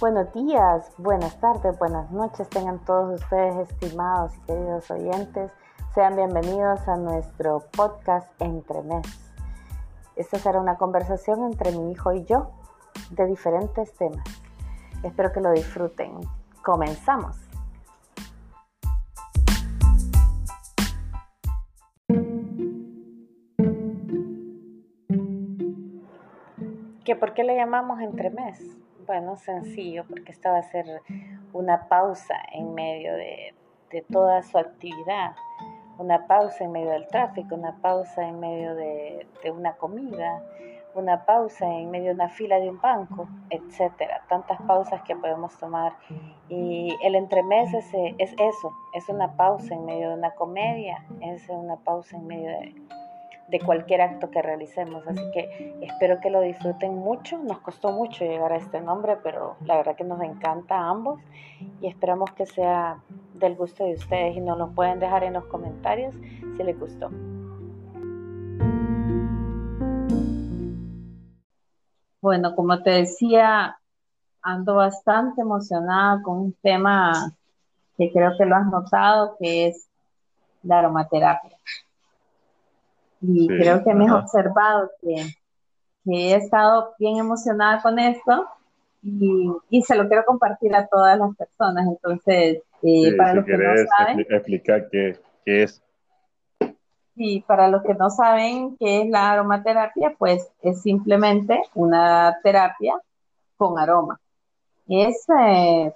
Buenos 0.00 0.32
días, 0.32 0.92
buenas 0.96 1.40
tardes, 1.40 1.76
buenas 1.76 2.08
noches 2.12 2.48
tengan 2.48 2.78
todos 2.84 3.20
ustedes 3.20 3.68
estimados 3.68 4.32
y 4.36 4.40
queridos 4.42 4.88
oyentes. 4.92 5.50
Sean 5.92 6.14
bienvenidos 6.14 6.86
a 6.86 6.96
nuestro 6.96 7.64
podcast 7.76 8.30
Entre 8.40 8.80
Mes. 8.82 9.04
Esta 10.14 10.38
será 10.38 10.60
una 10.60 10.76
conversación 10.76 11.42
entre 11.42 11.72
mi 11.72 11.90
hijo 11.90 12.12
y 12.12 12.24
yo 12.26 12.52
de 13.10 13.26
diferentes 13.26 13.92
temas. 13.94 14.22
Espero 15.02 15.32
que 15.32 15.40
lo 15.40 15.50
disfruten. 15.50 16.12
Comenzamos. 16.62 17.36
¿Que 27.04 27.16
¿Por 27.16 27.34
qué 27.34 27.42
le 27.42 27.56
llamamos 27.56 27.98
Entre 28.00 28.30
Mes? 28.30 28.78
Bueno, 29.08 29.36
sencillo, 29.36 30.04
porque 30.06 30.32
esta 30.32 30.52
va 30.52 30.58
a 30.58 30.62
ser 30.64 30.84
una 31.54 31.88
pausa 31.88 32.34
en 32.52 32.74
medio 32.74 33.14
de, 33.14 33.54
toda 34.12 34.42
su 34.42 34.58
actividad, 34.58 35.34
una 35.96 36.26
pausa 36.26 36.64
en 36.64 36.72
medio 36.72 36.90
del 36.90 37.08
tráfico, 37.08 37.54
una 37.54 37.74
pausa 37.80 38.28
en 38.28 38.38
medio 38.38 38.74
de, 38.74 39.26
una 39.50 39.72
comida, 39.76 40.42
una 40.94 41.24
pausa 41.24 41.64
en 41.64 41.90
medio 41.90 42.08
de 42.08 42.16
una 42.16 42.28
fila 42.28 42.60
de 42.60 42.68
un 42.68 42.82
banco, 42.82 43.26
etcétera. 43.48 44.20
Tantas 44.28 44.60
pausas 44.60 45.00
que 45.04 45.16
podemos 45.16 45.56
tomar. 45.56 45.94
Y 46.50 46.94
el 47.02 47.14
entremés 47.14 47.72
es, 47.72 47.90
es 48.18 48.34
eso, 48.38 48.72
es 48.92 49.08
una 49.08 49.32
pausa 49.36 49.72
en 49.72 49.86
medio 49.86 50.10
de 50.10 50.16
una 50.16 50.32
comedia, 50.32 51.02
es 51.22 51.48
una 51.48 51.76
pausa 51.76 52.14
en 52.14 52.26
medio 52.26 52.50
de 52.50 52.74
de 53.48 53.60
cualquier 53.60 54.00
acto 54.02 54.30
que 54.30 54.42
realicemos. 54.42 55.06
Así 55.06 55.22
que 55.32 55.78
espero 55.80 56.20
que 56.20 56.30
lo 56.30 56.40
disfruten 56.40 56.94
mucho. 56.94 57.38
Nos 57.38 57.58
costó 57.60 57.92
mucho 57.92 58.24
llegar 58.24 58.52
a 58.52 58.56
este 58.56 58.80
nombre, 58.80 59.16
pero 59.22 59.56
la 59.64 59.76
verdad 59.76 59.96
que 59.96 60.04
nos 60.04 60.20
encanta 60.22 60.76
a 60.76 60.90
ambos 60.90 61.20
y 61.80 61.86
esperamos 61.86 62.30
que 62.32 62.46
sea 62.46 63.00
del 63.34 63.56
gusto 63.56 63.84
de 63.84 63.94
ustedes 63.94 64.36
y 64.36 64.40
nos 64.40 64.58
lo 64.58 64.68
pueden 64.68 65.00
dejar 65.00 65.24
en 65.24 65.34
los 65.34 65.44
comentarios 65.46 66.14
si 66.56 66.62
les 66.62 66.78
gustó. 66.78 67.10
Bueno, 72.20 72.54
como 72.54 72.82
te 72.82 72.90
decía, 72.90 73.78
ando 74.42 74.74
bastante 74.74 75.40
emocionada 75.40 76.20
con 76.22 76.38
un 76.38 76.52
tema 76.54 77.32
que 77.96 78.10
creo 78.12 78.36
que 78.36 78.44
lo 78.44 78.56
has 78.56 78.66
notado, 78.66 79.36
que 79.38 79.68
es 79.68 79.88
la 80.62 80.80
aromaterapia. 80.80 81.56
Y 83.20 83.48
creo 83.48 83.82
que 83.82 83.94
me 83.94 84.06
he 84.06 84.10
observado 84.10 84.90
que, 85.00 85.26
he 86.10 86.34
estado 86.34 86.94
bien 86.98 87.18
emocionada 87.18 87.82
con 87.82 87.98
esto 87.98 88.46
y, 89.02 89.82
se 89.82 89.94
lo 89.94 90.08
quiero 90.08 90.24
compartir 90.24 90.74
a 90.74 90.86
todas 90.86 91.18
las 91.18 91.36
personas. 91.36 91.86
Entonces, 91.86 92.62
eh, 92.82 93.16
para 93.16 93.34
los 93.34 93.44
que 93.44 93.58
no 93.58 93.74
saben... 93.96 94.26
Explicar 94.28 94.88
qué, 94.90 95.18
qué 95.44 95.62
es. 95.64 95.82
Sí, 97.14 97.44
para 97.46 97.68
los 97.68 97.82
que 97.82 97.94
no 97.94 98.10
saben 98.10 98.76
qué 98.78 99.02
es 99.02 99.10
la 99.10 99.32
aromaterapia, 99.32 100.14
pues 100.16 100.48
es 100.62 100.80
simplemente 100.80 101.60
una 101.74 102.38
terapia 102.44 102.94
con 103.56 103.78
aroma. 103.78 104.20
Es 104.86 105.26
eh, 105.40 105.92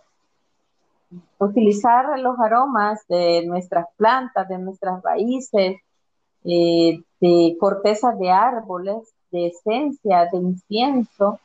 utilizar 1.38 2.18
los 2.18 2.38
aromas 2.40 3.06
de 3.08 3.46
nuestras 3.46 3.86
plantas, 3.96 4.48
de 4.48 4.58
nuestras 4.58 5.02
raíces, 5.02 5.76
eh, 6.44 7.02
de 7.20 7.56
cortezas 7.58 8.18
de 8.18 8.30
árboles, 8.30 9.12
de 9.30 9.46
esencia, 9.48 10.28
de 10.32 10.38
incienso, 10.38 11.40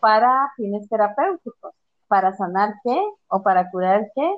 para 0.00 0.52
fines 0.56 0.88
terapéuticos, 0.88 1.74
para 2.08 2.36
sanar 2.36 2.74
qué 2.84 3.00
o 3.28 3.42
para 3.42 3.70
curar 3.70 4.10
qué, 4.14 4.36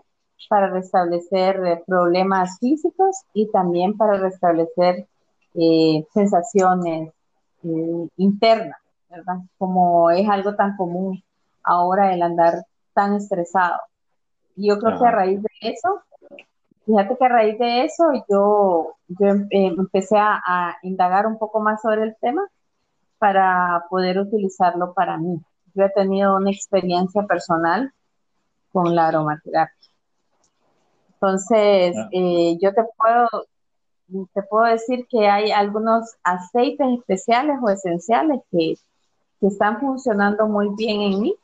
para 0.48 0.68
restablecer 0.68 1.64
eh, 1.66 1.82
problemas 1.86 2.58
físicos 2.58 3.16
y 3.32 3.50
también 3.50 3.96
para 3.96 4.18
restablecer 4.18 5.06
eh, 5.54 6.06
sensaciones 6.12 7.12
internas, 8.16 8.78
¿verdad? 9.08 9.36
Como 9.56 10.10
es 10.10 10.28
algo 10.28 10.56
tan 10.56 10.76
común 10.76 11.22
ahora 11.62 12.12
el 12.12 12.22
andar 12.22 12.64
tan 12.92 13.14
estresado. 13.14 13.80
Y 14.56 14.68
yo 14.68 14.78
creo 14.78 14.98
que 14.98 15.06
a 15.06 15.10
raíz 15.12 15.40
de 15.40 15.48
eso 15.60 16.02
Fíjate 16.84 17.16
que 17.16 17.24
a 17.24 17.28
raíz 17.28 17.58
de 17.58 17.84
eso 17.84 18.04
yo, 18.28 18.96
yo 19.08 19.26
em, 19.26 19.46
em, 19.50 19.74
empecé 19.78 20.16
a, 20.18 20.76
indagar 20.82 21.26
un 21.26 21.38
poco 21.38 21.60
más 21.60 21.80
sobre 21.80 22.02
el 22.02 22.16
tema 22.20 22.42
para 23.18 23.84
poder 23.88 24.18
utilizarlo 24.18 24.92
para 24.94 25.16
mí. 25.16 25.40
Yo 25.74 25.84
he 25.84 25.90
tenido 25.90 26.36
una 26.36 26.50
experiencia 26.50 27.22
personal 27.22 27.92
con 28.72 28.94
la 28.94 29.08
aromaterapia. 29.08 29.76
Entonces, 31.14 31.94
ah. 31.96 32.08
eh, 32.10 32.58
yo 32.60 32.74
te 32.74 32.82
puedo, 32.96 33.28
te 34.34 34.42
puedo 34.42 34.64
decir 34.64 35.06
que 35.08 35.28
hay 35.28 35.52
algunos 35.52 36.16
aceites 36.24 36.86
especiales 36.98 37.58
o 37.62 37.70
esenciales 37.70 38.40
que, 38.50 38.74
que 39.40 39.46
están 39.46 39.78
funcionando 39.78 40.48
muy 40.48 40.70
bien 40.76 41.00
en 41.02 41.20
mí. 41.20 41.36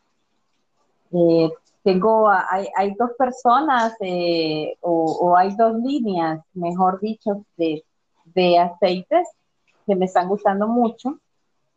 Eh, 1.12 1.52
tengo, 1.82 2.28
hay, 2.28 2.66
hay 2.76 2.94
dos 2.94 3.10
personas 3.16 3.94
eh, 4.00 4.76
o, 4.80 5.34
hay 5.36 5.54
dos 5.56 5.76
líneas, 5.76 6.40
mejor 6.54 7.00
dicho, 7.00 7.44
de, 7.56 7.84
de 8.26 8.58
aceites 8.58 9.28
que 9.86 9.96
me 9.96 10.06
están 10.06 10.28
gustando 10.28 10.68
mucho. 10.68 11.18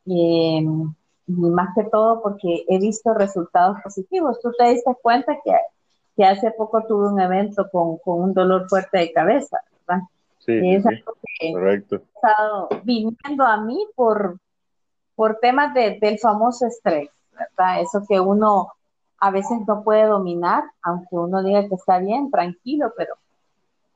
Em, 0.05 0.93
y 1.27 1.33
más 1.33 1.69
que 1.75 1.83
todo 1.85 2.21
porque 2.21 2.65
he 2.67 2.79
visto 2.79 3.13
resultados 3.13 3.77
positivos. 3.83 4.39
Tú 4.41 4.51
te 4.57 4.69
diste 4.69 4.91
cuenta 5.01 5.37
que, 5.43 5.53
que 6.15 6.25
hace 6.25 6.51
poco 6.51 6.83
tuve 6.87 7.09
un 7.09 7.21
evento 7.21 7.67
con, 7.71 7.97
con, 7.99 8.21
un 8.21 8.33
dolor 8.33 8.67
fuerte 8.67 8.97
de 8.97 9.13
cabeza, 9.13 9.61
¿verdad? 9.87 10.03
Sí, 10.39 10.59
es 10.73 10.85
algo 10.85 11.13
que 11.39 11.53
correcto. 11.53 11.95
He 11.95 11.99
estado 11.99 12.69
viniendo 12.83 13.45
a 13.45 13.61
mí 13.61 13.87
por, 13.95 14.39
por 15.15 15.37
temas 15.39 15.73
de, 15.73 15.99
del 16.01 16.19
famoso 16.19 16.65
estrés, 16.65 17.09
¿verdad? 17.31 17.81
Eso 17.81 18.03
que 18.07 18.19
uno 18.19 18.73
a 19.21 19.29
veces 19.29 19.59
no 19.67 19.83
puede 19.83 20.07
dominar, 20.07 20.63
aunque 20.81 21.15
uno 21.15 21.43
diga 21.43 21.69
que 21.69 21.75
está 21.75 21.99
bien, 21.99 22.31
tranquilo, 22.31 22.91
pero 22.97 23.13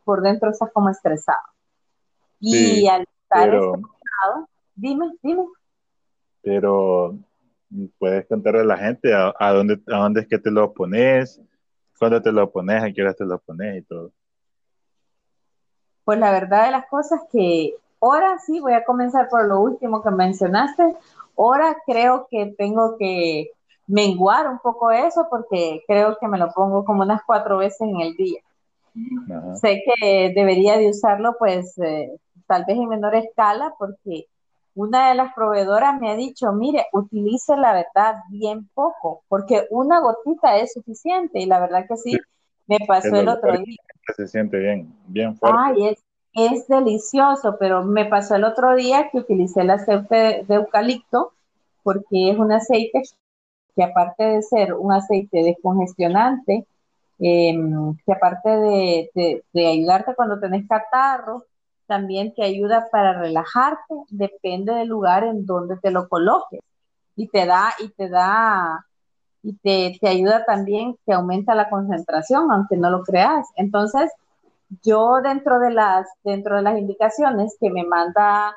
por 0.03 0.21
dentro 0.21 0.51
está 0.51 0.69
como 0.69 0.89
estresado. 0.89 1.39
Y 2.39 2.87
al 2.87 3.01
estar 3.23 3.47
estresado, 3.47 4.47
dime, 4.75 5.11
dime. 5.23 5.45
Pero 6.43 7.17
puedes 7.97 8.27
contarle 8.27 8.61
a 8.61 8.65
la 8.65 8.77
gente 8.77 9.11
a, 9.15 9.51
dónde, 9.51 9.81
a 9.91 9.97
dónde 9.97 10.21
es 10.21 10.27
que 10.27 10.37
te 10.37 10.51
lo 10.51 10.71
pones, 10.73 11.41
cuándo 11.97 12.21
te 12.21 12.31
lo 12.31 12.51
pones, 12.51 12.83
a 12.83 12.93
qué 12.93 13.01
hora 13.01 13.15
te 13.15 13.25
lo 13.25 13.39
pones 13.39 13.77
y 13.79 13.81
todo. 13.81 14.11
Pues 16.03 16.19
la 16.19 16.31
verdad 16.31 16.65
de 16.65 16.71
las 16.71 16.85
cosas 16.85 17.21
que 17.31 17.73
ahora 17.99 18.37
sí 18.37 18.59
voy 18.59 18.73
a 18.73 18.85
comenzar 18.85 19.27
por 19.27 19.47
lo 19.47 19.59
último 19.59 20.03
que 20.03 20.11
mencionaste. 20.11 20.95
Ahora 21.35 21.77
creo 21.83 22.27
que 22.29 22.53
tengo 22.55 22.95
que 22.99 23.54
menguar 23.87 24.49
un 24.49 24.59
poco 24.59 24.91
eso 24.91 25.27
porque 25.29 25.83
creo 25.87 26.17
que 26.19 26.27
me 26.27 26.37
lo 26.37 26.51
pongo 26.51 26.85
como 26.85 27.03
unas 27.03 27.21
cuatro 27.25 27.57
veces 27.57 27.81
en 27.81 28.01
el 28.01 28.15
día. 28.15 28.41
Sé 29.59 29.83
que 29.85 30.31
debería 30.33 30.77
de 30.77 30.89
usarlo 30.89 31.35
pues 31.37 31.77
eh, 31.79 32.09
tal 32.47 32.63
vez 32.65 32.77
en 32.77 32.87
menor 32.87 33.15
escala 33.15 33.73
porque 33.77 34.27
una 34.73 35.09
de 35.09 35.15
las 35.15 35.33
proveedoras 35.33 35.99
me 35.99 36.11
ha 36.11 36.15
dicho, 36.15 36.51
mire, 36.51 36.85
utilice 36.91 37.55
la 37.55 37.73
verdad 37.73 38.15
bien 38.29 38.69
poco, 38.73 39.23
porque 39.29 39.67
una 39.69 40.01
gotita 40.01 40.57
es 40.57 40.73
suficiente 40.73 41.39
y 41.39 41.45
la 41.45 41.61
verdad 41.61 41.85
que 41.87 41.95
sí, 41.95 42.17
me 42.67 42.79
pasó 42.85 43.15
el, 43.15 43.29
otro 43.29 43.53
día. 43.57 43.77
Se 44.15 44.27
siente 44.27 44.57
bien, 44.57 44.93
bien 45.07 45.37
fuerte. 45.37 45.57
Ay, 45.57 45.87
es, 45.87 46.03
es 46.33 46.67
delicioso, 46.67 47.55
pero 47.57 47.85
me 47.85 48.05
pasó 48.05 48.35
el 48.35 48.43
otro 48.43 48.75
día 48.75 49.09
que 49.09 49.19
utilicé 49.19 49.61
el 49.61 49.69
aceite 49.69 50.43
de 50.45 50.55
eucalipto 50.55 51.31
porque 51.81 52.31
es 52.31 52.37
un 52.37 52.51
aceite 52.51 53.03
que 53.75 53.83
aparte 53.83 54.23
de 54.23 54.41
ser 54.41 54.73
un 54.73 54.91
aceite 54.93 55.43
descongestionante, 55.43 56.65
em, 57.19 57.95
que 58.05 58.13
aparte 58.13 58.49
de, 58.49 59.43
ayudarte 59.53 60.15
cuando 60.15 60.39
tenés 60.39 60.67
catarro, 60.67 61.45
también 61.87 62.33
te 62.33 62.43
ayuda 62.43 62.87
para 62.91 63.13
relajarte, 63.19 63.93
depende 64.09 64.73
del 64.73 64.87
lugar 64.89 65.23
en 65.23 65.45
donde 65.45 65.77
te 65.77 65.91
lo 65.91 66.07
coloques. 66.09 66.61
Y 67.15 67.27
te 67.27 67.45
da, 67.45 67.73
y 67.79 67.89
te 67.89 68.09
da, 68.09 68.85
y 69.43 69.53
te, 69.57 69.97
te 70.01 70.07
ayuda 70.09 70.45
también, 70.45 70.97
te 71.05 71.13
aumenta 71.13 71.55
la 71.55 71.69
concentración, 71.69 72.51
aunque 72.51 72.77
no 72.77 72.89
lo 72.89 73.03
creas. 73.03 73.47
Entonces, 73.55 74.11
yo 74.83 75.21
dentro 75.21 75.59
de 75.59 75.71
las, 75.71 76.07
dentro 76.23 76.57
de 76.57 76.63
las 76.63 76.77
indicaciones 76.79 77.55
que 77.59 77.69
me 77.69 77.83
manda 77.85 78.55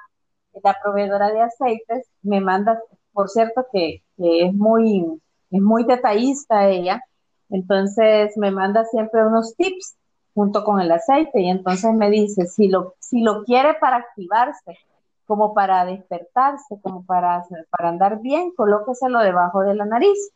la 0.62 0.76
proveedora 0.82 1.30
de 1.30 1.42
aceites, 1.42 2.08
me 2.22 2.40
manda 2.40 2.80
por 3.12 3.28
cierto 3.28 3.66
que, 3.72 4.04
es 4.18 4.54
muy, 4.54 5.04
es 5.50 5.60
muy 5.60 5.84
detallista 5.84 6.68
ella, 6.68 7.02
entonces 7.50 8.36
me 8.36 8.50
manda 8.50 8.84
siempre 8.84 9.24
unos 9.24 9.56
tips 9.56 9.96
junto 10.34 10.62
con 10.64 10.80
el 10.80 10.92
aceite 10.92 11.40
y 11.40 11.48
entonces 11.48 11.92
me 11.94 12.10
dice, 12.10 12.46
si 12.46 12.68
lo, 12.68 12.94
si 13.00 13.22
lo 13.22 13.44
quiere 13.44 13.74
para 13.74 13.96
activarse, 13.96 14.78
como 15.26 15.52
para 15.52 15.84
despertarse, 15.84 16.80
como 16.80 17.04
para, 17.04 17.44
para 17.70 17.88
andar 17.90 18.20
bien, 18.20 18.52
colóqueselo 18.56 19.20
debajo 19.20 19.60
de 19.60 19.74
la 19.74 19.84
nariz. 19.84 20.30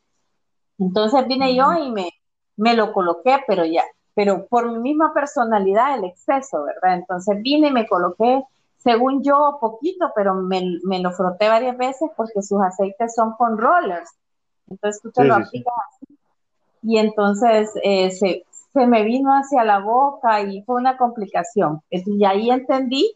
Entonces 0.79 1.27
vine 1.27 1.55
yo 1.55 1.73
y 1.75 1.91
me, 1.91 2.11
me 2.57 2.75
lo 2.75 2.93
coloqué, 2.93 3.39
pero 3.47 3.65
ya, 3.65 3.85
pero 4.15 4.47
por 4.47 4.71
mi 4.71 4.79
misma 4.79 5.15
personalidad, 5.15 5.97
el 5.97 6.05
exceso, 6.05 6.65
¿verdad? 6.65 6.99
Entonces 6.99 7.41
vine 7.41 7.69
y 7.69 7.73
me 7.73 7.87
coloqué, 7.87 8.43
según 8.83 9.23
yo, 9.23 9.59
poquito, 9.61 10.11
pero 10.15 10.35
me, 10.35 10.79
me 10.85 11.01
lo 11.01 11.13
froté 11.13 11.49
varias 11.49 11.77
veces 11.77 12.11
porque 12.17 12.43
sus 12.43 12.61
aceites 12.61 13.15
son 13.15 13.33
con 13.33 13.59
rollers. 13.59 14.11
Entonces 14.69 15.01
tú 15.03 15.11
te 15.11 15.25
lo 15.25 15.35
aplicas 15.35 15.75
así. 15.89 16.19
Y 16.83 16.99
entonces 16.99 17.73
eh, 17.83 18.11
se, 18.11 18.45
se 18.73 18.87
me 18.87 19.05
vino 19.05 19.31
hacia 19.33 19.65
la 19.65 19.79
boca 19.79 20.41
y 20.41 20.63
fue 20.63 20.77
una 20.77 20.97
complicación. 20.97 21.83
Y 21.91 22.25
ahí 22.25 22.51
entendí 22.51 23.15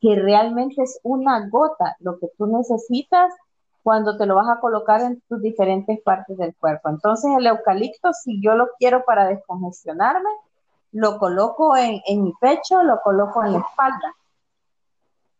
que 0.00 0.16
realmente 0.16 0.82
es 0.82 0.98
una 1.04 1.48
gota 1.48 1.96
lo 2.00 2.18
que 2.18 2.28
tú 2.36 2.46
necesitas 2.46 3.32
cuando 3.82 4.16
te 4.16 4.26
lo 4.26 4.36
vas 4.36 4.48
a 4.48 4.60
colocar 4.60 5.00
en 5.00 5.20
tus 5.28 5.40
diferentes 5.40 6.00
partes 6.02 6.36
del 6.36 6.54
cuerpo. 6.56 6.88
Entonces 6.88 7.30
el 7.36 7.46
eucalipto, 7.46 8.12
si 8.12 8.40
yo 8.42 8.54
lo 8.54 8.68
quiero 8.78 9.04
para 9.04 9.26
descongestionarme, 9.26 10.30
lo 10.92 11.18
coloco 11.18 11.76
en, 11.76 12.00
mi 12.22 12.32
pecho, 12.40 12.82
lo 12.82 13.00
coloco 13.02 13.44
en 13.44 13.54
la 13.54 13.58
espalda. 13.60 14.14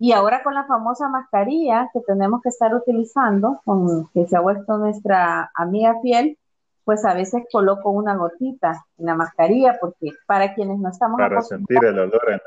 Y 0.02 0.10
ahora 0.10 0.42
con 0.42 0.52
la 0.52 0.64
famosa 0.64 1.08
mascarilla 1.08 1.88
que 1.92 2.00
tenemos 2.00 2.42
que 2.42 2.48
estar 2.48 2.74
utilizando, 2.74 3.60
con, 3.64 4.08
que 4.08 4.26
se 4.26 4.36
ha 4.36 4.40
vuelto 4.40 4.76
nuestra 4.76 5.52
amiga 5.54 6.00
fiel, 6.02 6.36
pues 6.82 7.04
a 7.04 7.14
veces 7.14 7.44
coloco 7.52 7.90
una 7.90 8.16
gotita 8.16 8.84
en 8.98 9.06
la 9.06 9.14
mascarilla, 9.14 9.78
porque 9.80 10.10
para 10.26 10.54
quienes 10.54 10.80
no 10.80 10.88
estamos 10.88 11.18
Para 11.18 11.40
sentir 11.42 11.84
el 11.84 12.00
olor, 12.00 12.42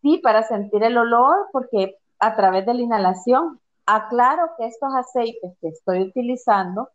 Sí, 0.00 0.20
para 0.22 0.44
sentir 0.44 0.84
el 0.84 0.96
olor, 0.96 1.48
porque 1.50 1.96
a 2.20 2.36
través 2.36 2.64
de 2.66 2.74
la 2.74 2.82
inhalación, 2.82 3.58
aclaro 3.84 4.52
que 4.56 4.68
estos 4.68 4.94
aceites 4.94 5.56
que 5.60 5.66
estoy 5.70 6.02
utilizando 6.02 6.88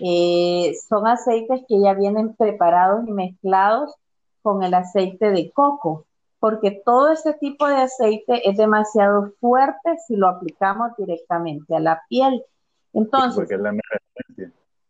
eh, 0.00 0.74
son 0.88 1.06
aceites 1.06 1.62
que 1.68 1.80
ya 1.80 1.94
vienen 1.94 2.34
preparados 2.34 3.06
y 3.06 3.12
mezclados 3.12 3.94
con 4.42 4.64
el 4.64 4.74
aceite 4.74 5.30
de 5.30 5.52
coco, 5.52 6.04
porque 6.40 6.82
todo 6.84 7.10
ese 7.10 7.34
tipo 7.34 7.66
de 7.66 7.76
aceite 7.76 8.48
es 8.48 8.56
demasiado 8.56 9.32
fuerte 9.40 9.96
si 10.06 10.16
lo 10.16 10.28
aplicamos 10.28 10.92
directamente 10.96 11.74
a 11.74 11.80
la 11.80 12.02
piel. 12.08 12.44
Entonces, 12.92 13.48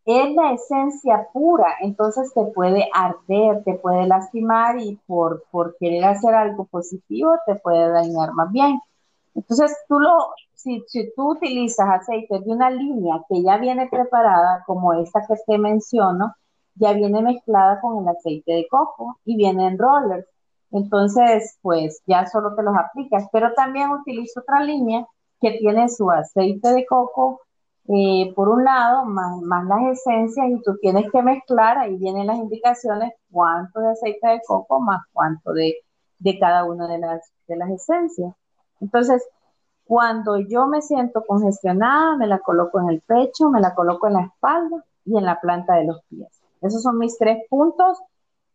es 0.05 0.35
la 0.35 0.53
esencia 0.53 1.27
pura, 1.31 1.67
entonces 1.81 2.33
te 2.33 2.43
puede 2.45 2.89
arder, 2.93 3.63
te 3.63 3.75
puede 3.75 4.07
lastimar 4.07 4.79
y 4.79 4.99
por, 5.05 5.43
por 5.51 5.77
querer 5.77 6.03
hacer 6.05 6.33
algo 6.33 6.65
positivo 6.65 7.33
te 7.45 7.55
puede 7.55 7.89
dañar 7.91 8.33
más 8.33 8.51
bien. 8.51 8.79
Entonces, 9.35 9.75
tú 9.87 9.99
lo, 9.99 10.33
si, 10.55 10.83
si 10.87 11.13
tú 11.15 11.31
utilizas 11.31 11.87
aceite 11.89 12.39
de 12.39 12.51
una 12.51 12.71
línea 12.71 13.23
que 13.29 13.43
ya 13.43 13.57
viene 13.57 13.87
preparada, 13.87 14.63
como 14.65 14.93
esta 14.93 15.21
que 15.27 15.35
te 15.45 15.57
menciono, 15.57 16.33
ya 16.75 16.93
viene 16.93 17.21
mezclada 17.21 17.79
con 17.79 18.01
el 18.01 18.09
aceite 18.09 18.53
de 18.53 18.67
coco 18.67 19.19
y 19.25 19.35
viene 19.35 19.67
en 19.67 19.77
rollers. 19.77 20.27
Entonces, 20.71 21.57
pues 21.61 22.01
ya 22.05 22.25
solo 22.27 22.55
te 22.55 22.63
los 22.63 22.75
aplicas, 22.77 23.27
pero 23.31 23.53
también 23.53 23.91
utilizo 23.91 24.41
otra 24.41 24.61
línea 24.61 25.05
que 25.41 25.51
tiene 25.51 25.89
su 25.89 26.09
aceite 26.11 26.73
de 26.73 26.85
coco, 26.85 27.41
eh, 27.87 28.31
por 28.35 28.49
un 28.49 28.63
lado, 28.63 29.05
más, 29.05 29.37
más, 29.41 29.65
las 29.65 29.99
esencias 29.99 30.47
y 30.49 30.61
tú 30.61 30.77
tienes 30.79 31.11
que 31.11 31.23
mezclar, 31.23 31.77
ahí 31.79 31.97
vienen 31.97 32.27
las 32.27 32.37
indicaciones, 32.37 33.13
cuánto 33.31 33.79
de 33.79 33.91
aceite 33.91 34.27
de 34.27 34.41
coco 34.45 34.79
más 34.79 35.01
cuánto 35.11 35.53
de, 35.53 35.75
de 36.19 36.37
cada 36.37 36.65
una 36.65 36.87
de 36.87 36.99
las, 36.99 37.31
de 37.47 37.55
las 37.57 37.69
esencias. 37.71 38.35
Entonces, 38.79 39.27
cuando 39.85 40.37
yo 40.37 40.67
me 40.67 40.83
siento 40.83 41.23
congestionada, 41.25 42.15
me 42.15 42.27
la 42.27 42.39
coloco 42.39 42.79
en 42.79 42.89
el 42.89 43.01
pecho, 43.01 43.49
me 43.49 43.59
la 43.59 43.73
coloco 43.73 44.05
en 44.05 44.13
la 44.13 44.21
espalda 44.21 44.85
y 45.05 45.17
en 45.17 45.25
la 45.25 45.39
planta 45.41 45.73
de 45.75 45.85
los 45.85 46.03
pies. 46.09 46.29
Esos 46.61 46.83
son 46.83 46.99
mis 46.99 47.17
tres 47.17 47.39
puntos 47.49 47.97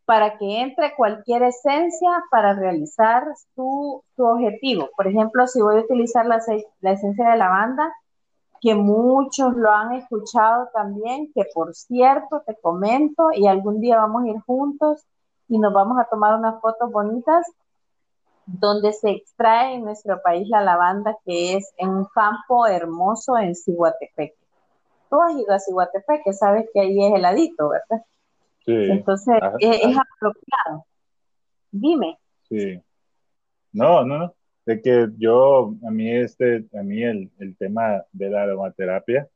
para 0.07 0.37
que 0.37 0.61
entre 0.61 0.95
cualquier 0.95 1.45
esencia 1.45 2.11
para 2.31 2.55
realizar 2.55 3.25
tu, 3.55 4.03
tu 4.17 4.27
objetivo. 4.27 4.91
Por 4.97 5.07
ejemplo, 5.07 5.47
si 5.47 5.63
voy 5.63 5.79
a 5.79 5.81
utilizar 5.81 6.27
la, 6.27 6.41
la 6.81 6.93
esencia 6.93 7.31
de 7.31 7.39
lavanda, 7.39 7.93
que 8.61 8.75
muchos 8.75 9.55
lo 9.55 9.71
han 9.71 9.93
escuchado 9.95 10.69
también, 10.73 11.31
que 11.35 11.45
por 11.55 11.75
cierto 11.75 12.43
te 12.47 12.57
comento 12.57 13.29
y 13.33 13.47
algún 13.47 13.81
día 13.81 13.99
vamos 13.99 14.25
a 14.25 14.29
ir 14.29 14.41
juntos 14.41 15.05
y 15.49 15.59
nos 15.59 15.73
vamos 15.73 15.99
a 15.99 16.09
tomar 16.09 16.39
unas 16.39 16.61
fotos 16.61 16.91
bonitas 16.91 17.47
donde 18.47 18.93
se 18.93 19.11
extrae 19.11 19.75
en 19.75 19.85
nuestro 19.85 20.21
país 20.23 20.49
la 20.49 20.61
lavanda, 20.61 21.17
que 21.25 21.57
es 21.57 21.73
en 21.77 21.91
un 21.91 22.05
campo 22.07 22.67
hermoso 22.67 23.39
en 23.39 23.55
Ciguatepeque. 23.55 24.37
Tú 25.11 25.21
has 25.21 25.35
ido 25.35 25.53
a 25.53 25.59
Ciguatepeque, 25.59 26.33
sabes 26.33 26.69
que 26.73 26.81
ahí 26.81 27.05
es 27.05 27.15
heladito, 27.15 27.71
¿verdad? 27.71 28.05
Sí. 28.65 28.73
Entonces, 28.73 29.35
es, 29.61 29.97
apropiado. 29.97 30.87
Dime. 31.71 32.19
Sí. 32.49 32.81
No, 33.73 34.05
no, 34.05 34.19
no. 34.19 34.35
De 34.65 34.81
que 34.81 35.09
yo, 35.19 35.75
a 35.87 35.91
mí 35.91 36.11
este, 36.11 36.65
a 36.79 36.83
mí 36.83 37.03
el, 37.03 37.31
el 37.39 37.57
tema 37.57 38.03
de 38.13 38.31
la 38.31 38.45
aromaterapia, 38.45 39.29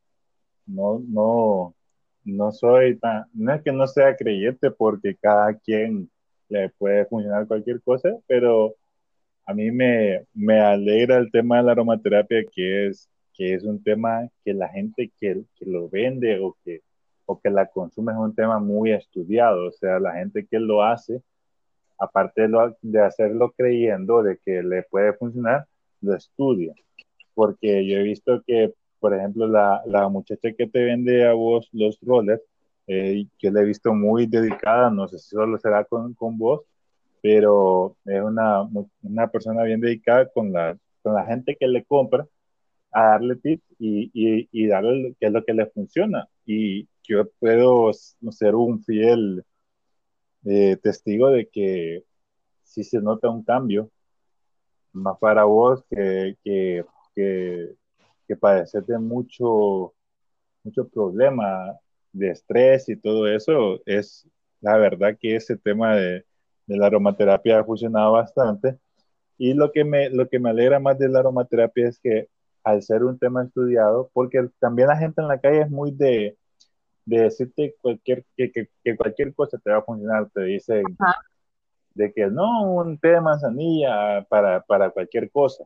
no, 0.65 0.99
no, 1.07 1.75
no 2.23 2.51
soy 2.51 2.97
tan, 2.97 3.25
no 3.33 3.53
es 3.53 3.61
que 3.61 3.71
no 3.71 3.85
sea 3.87 4.15
creyente 4.15 4.71
porque 4.71 5.15
cada 5.15 5.53
quien 5.55 6.09
le 6.47 6.69
puede 6.69 7.05
funcionar 7.05 7.47
cualquier 7.47 7.81
cosa, 7.81 8.09
pero 8.27 8.75
a 9.45 9.53
mí 9.53 9.71
me, 9.71 10.25
me 10.33 10.59
alegra 10.59 11.17
el 11.17 11.31
tema 11.31 11.57
de 11.57 11.63
la 11.63 11.71
aromaterapia, 11.73 12.43
que 12.51 12.87
es, 12.87 13.09
que 13.33 13.53
es 13.53 13.63
un 13.63 13.83
tema 13.83 14.27
que 14.43 14.53
la 14.53 14.69
gente 14.69 15.11
que, 15.19 15.43
que 15.55 15.65
lo 15.65 15.89
vende 15.89 16.39
o 16.39 16.57
que, 16.63 16.81
o 17.29 17.39
que 17.39 17.51
la 17.51 17.67
consume 17.67 18.11
es 18.11 18.17
un 18.17 18.33
tema 18.33 18.57
muy 18.59 18.91
estudiado, 18.91 19.67
o 19.67 19.71
sea, 19.71 19.99
la 19.99 20.13
gente 20.15 20.47
que 20.49 20.59
lo 20.59 20.81
hace 20.83 21.21
aparte 21.99 22.47
de, 22.81 23.01
hacerlo 23.01 23.53
creyendo 23.55 24.23
de 24.23 24.39
que 24.43 24.63
le 24.63 24.83
puede 24.83 25.13
funcionar, 25.13 25.67
lo 26.01 26.15
estudia. 26.15 26.73
Porque 27.35 27.85
yo 27.85 27.97
he 27.97 28.03
visto 28.03 28.41
que, 28.47 28.73
por 28.99 29.13
ejemplo, 29.13 29.47
la, 29.47 30.09
muchacha 30.09 30.53
que 30.57 30.67
te 30.67 30.83
vende 30.85 31.27
a 31.27 31.33
vos 31.33 31.69
los 31.71 31.99
rollers, 32.01 32.41
eh, 32.87 33.27
yo 33.37 33.51
la 33.51 33.61
he 33.61 33.65
visto 33.65 33.93
muy 33.93 34.25
dedicada, 34.25 34.89
no 34.89 35.07
sé 35.07 35.19
si 35.19 35.29
solo 35.29 35.59
será 35.59 35.83
con, 35.85 36.13
con 36.15 36.37
vos, 36.37 36.61
pero 37.21 37.95
es 38.05 38.21
una, 38.23 38.67
una 39.03 39.27
persona 39.27 39.63
bien 39.63 39.81
dedicada 39.81 40.27
con 40.29 40.51
la, 40.51 40.77
con 41.03 41.13
la 41.13 41.25
gente 41.25 41.55
que 41.59 41.67
le 41.67 41.83
compra 41.83 42.25
a 42.91 43.09
darle 43.09 43.35
tips 43.35 43.63
y, 43.77 44.09
y, 44.13 44.47
y 44.51 44.67
darle 44.67 45.15
qué 45.19 45.27
es 45.27 45.31
lo 45.31 45.43
que 45.43 45.53
le 45.53 45.67
funciona. 45.67 46.27
Y 46.51 46.89
yo 47.03 47.29
puedo 47.39 47.91
ser 47.93 48.55
un 48.55 48.83
fiel 48.83 49.45
eh, 50.45 50.77
testigo 50.77 51.29
de 51.29 51.47
que 51.47 52.03
sí 52.63 52.83
se 52.83 52.99
nota 53.01 53.29
un 53.29 53.43
cambio, 53.43 53.91
más 54.91 55.15
para 55.19 55.43
vos 55.43 55.83
que, 55.91 56.37
que, 56.43 56.83
que, 57.13 57.75
que 58.27 58.35
padecer 58.35 58.83
de 58.85 58.97
mucho, 58.97 59.93
mucho 60.63 60.87
problema 60.89 61.77
de 62.11 62.31
estrés 62.31 62.89
y 62.89 62.95
todo 62.95 63.27
eso, 63.27 63.79
es 63.85 64.27
la 64.59 64.75
verdad 64.77 65.15
que 65.19 65.35
ese 65.35 65.55
tema 65.55 65.95
de, 65.95 66.25
de 66.65 66.77
la 66.77 66.87
aromaterapia 66.87 67.59
ha 67.59 67.63
funcionado 67.63 68.13
bastante. 68.13 68.79
Y 69.37 69.53
lo 69.53 69.71
que, 69.71 69.83
me, 69.83 70.09
lo 70.09 70.27
que 70.27 70.39
me 70.39 70.49
alegra 70.49 70.79
más 70.79 70.97
de 70.97 71.09
la 71.09 71.19
aromaterapia 71.19 71.89
es 71.89 71.99
que 71.99 72.27
al 72.69 72.83
ser 72.83 73.03
un 73.03 73.17
tema 73.17 73.43
estudiado, 73.43 74.09
porque 74.13 74.49
también 74.59 74.87
la 74.87 74.97
gente 74.97 75.21
en 75.21 75.27
la 75.27 75.39
calle 75.39 75.61
es 75.61 75.69
muy 75.69 75.91
de, 75.91 76.37
de 77.05 77.21
decirte 77.21 77.75
cualquier, 77.81 78.25
que, 78.35 78.51
que, 78.51 78.95
cualquier 78.95 79.33
cosa 79.33 79.57
te 79.57 79.71
va 79.71 79.77
a 79.77 79.83
funcionar, 79.83 80.29
te 80.33 80.43
dicen 80.43 80.83
de 81.93 82.13
que 82.13 82.27
no, 82.27 82.71
un 82.73 82.97
té 82.97 83.09
de 83.09 83.21
manzanilla 83.21 84.25
para, 84.29 84.61
para 84.61 84.89
cualquier 84.89 85.29
cosa. 85.31 85.65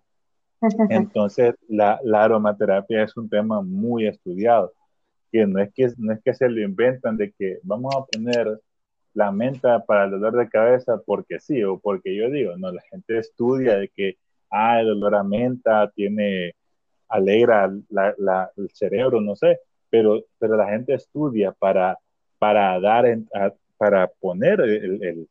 Entonces, 0.89 1.55
la, 1.67 1.99
la, 2.03 2.23
aromaterapia 2.23 3.03
es 3.03 3.15
un 3.17 3.29
tema 3.29 3.61
muy 3.61 4.07
estudiado, 4.07 4.73
que 5.31 5.45
no 5.45 5.59
es 5.59 5.71
que, 5.73 5.89
no 5.97 6.13
es 6.13 6.21
que 6.23 6.33
se 6.33 6.49
lo 6.49 6.61
inventan 6.61 7.17
de 7.17 7.31
que 7.37 7.59
vamos 7.63 7.93
a 7.95 8.05
poner 8.05 8.59
la 9.13 9.31
menta 9.31 9.83
para 9.85 10.05
el 10.05 10.11
dolor 10.11 10.35
de 10.37 10.49
cabeza 10.49 11.01
porque 11.05 11.39
sí 11.39 11.63
o 11.63 11.79
porque 11.79 12.15
yo 12.15 12.29
digo, 12.29 12.57
no, 12.57 12.71
la 12.71 12.81
gente 12.89 13.17
estudia 13.17 13.77
de 13.77 13.89
que, 13.89 14.17
ah, 14.49 14.79
el 14.79 14.87
dolor 14.87 15.15
a 15.15 15.23
menta 15.23 15.91
tiene, 15.91 16.55
alegra 17.13 17.71
la, 17.89 18.13
la, 18.17 18.51
el 18.57 18.69
cerebro, 18.71 19.21
no 19.21 19.35
sé, 19.35 19.59
pero, 19.89 20.23
pero 20.39 20.57
la 20.57 20.69
gente 20.69 20.95
estudia 20.95 21.51
para, 21.51 21.99
para 22.39 22.79
dar, 22.79 23.05
para 23.77 24.07
poner 24.07 24.59
el, 24.61 25.27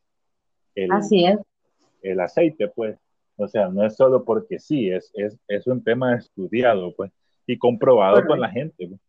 el, 0.75 0.93
Así 0.93 1.25
es. 1.27 1.39
el 2.03 2.21
aceite, 2.21 2.69
pues. 2.69 2.97
O 3.37 3.49
sea, 3.49 3.69
no 3.69 3.85
es 3.85 3.97
solo 3.97 4.25
porque 4.25 4.59
sí, 4.59 4.91
es, 4.91 5.11
es, 5.15 5.37
es 5.49 5.67
un 5.67 5.83
tema 5.83 6.15
estudiado, 6.15 6.95
pues, 6.95 7.11
y 7.47 7.59
comprobado 7.59 8.25
con 8.25 8.39
la 8.39 8.49
gente. 8.49 8.87
Pues. 8.87 9.01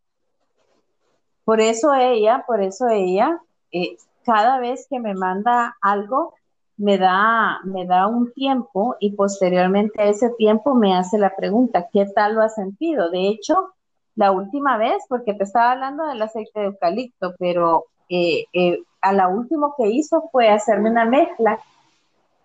Por 1.43 1.61
eso 1.61 1.93
ella, 1.93 2.43
por 2.47 2.61
eso 2.61 2.87
ella, 2.89 3.39
eh, 3.71 3.97
cada 4.23 4.59
vez 4.59 4.87
que 4.89 4.99
me 4.99 5.13
manda 5.13 5.77
algo, 5.81 6.33
me 6.77 6.97
da, 6.97 7.59
me 7.63 7.85
da 7.85 8.07
un 8.07 8.31
tiempo 8.33 8.95
y 8.99 9.15
posteriormente 9.15 10.01
a 10.01 10.07
ese 10.07 10.29
tiempo 10.31 10.75
me 10.75 10.95
hace 10.95 11.17
la 11.17 11.35
pregunta, 11.35 11.87
¿qué 11.91 12.05
tal 12.05 12.35
lo 12.35 12.41
ha 12.41 12.49
sentido? 12.49 13.09
De 13.09 13.27
hecho, 13.27 13.73
la 14.15 14.31
última 14.31 14.77
vez, 14.77 15.03
porque 15.09 15.33
te 15.33 15.43
estaba 15.43 15.71
hablando 15.71 16.05
del 16.05 16.21
aceite 16.21 16.59
de 16.59 16.65
eucalipto, 16.67 17.33
pero 17.39 17.85
eh, 18.09 18.45
eh, 18.53 18.79
a 19.01 19.13
la 19.13 19.27
última 19.27 19.71
que 19.77 19.87
hizo 19.87 20.29
fue 20.31 20.49
hacerme 20.49 20.89
una 20.89 21.05
mezcla 21.05 21.59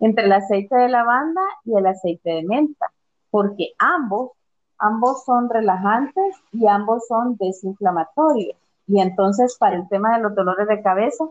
entre 0.00 0.26
el 0.26 0.32
aceite 0.32 0.76
de 0.76 0.88
lavanda 0.88 1.42
y 1.64 1.76
el 1.76 1.86
aceite 1.86 2.30
de 2.30 2.42
menta, 2.42 2.86
porque 3.30 3.72
ambos, 3.78 4.32
ambos 4.78 5.24
son 5.24 5.50
relajantes 5.50 6.36
y 6.52 6.66
ambos 6.66 7.06
son 7.08 7.36
desinflamatorios. 7.36 8.56
Y 8.86 9.00
entonces 9.00 9.56
para 9.58 9.76
el 9.76 9.88
tema 9.88 10.16
de 10.16 10.22
los 10.22 10.34
dolores 10.34 10.66
de 10.68 10.82
cabeza, 10.82 11.24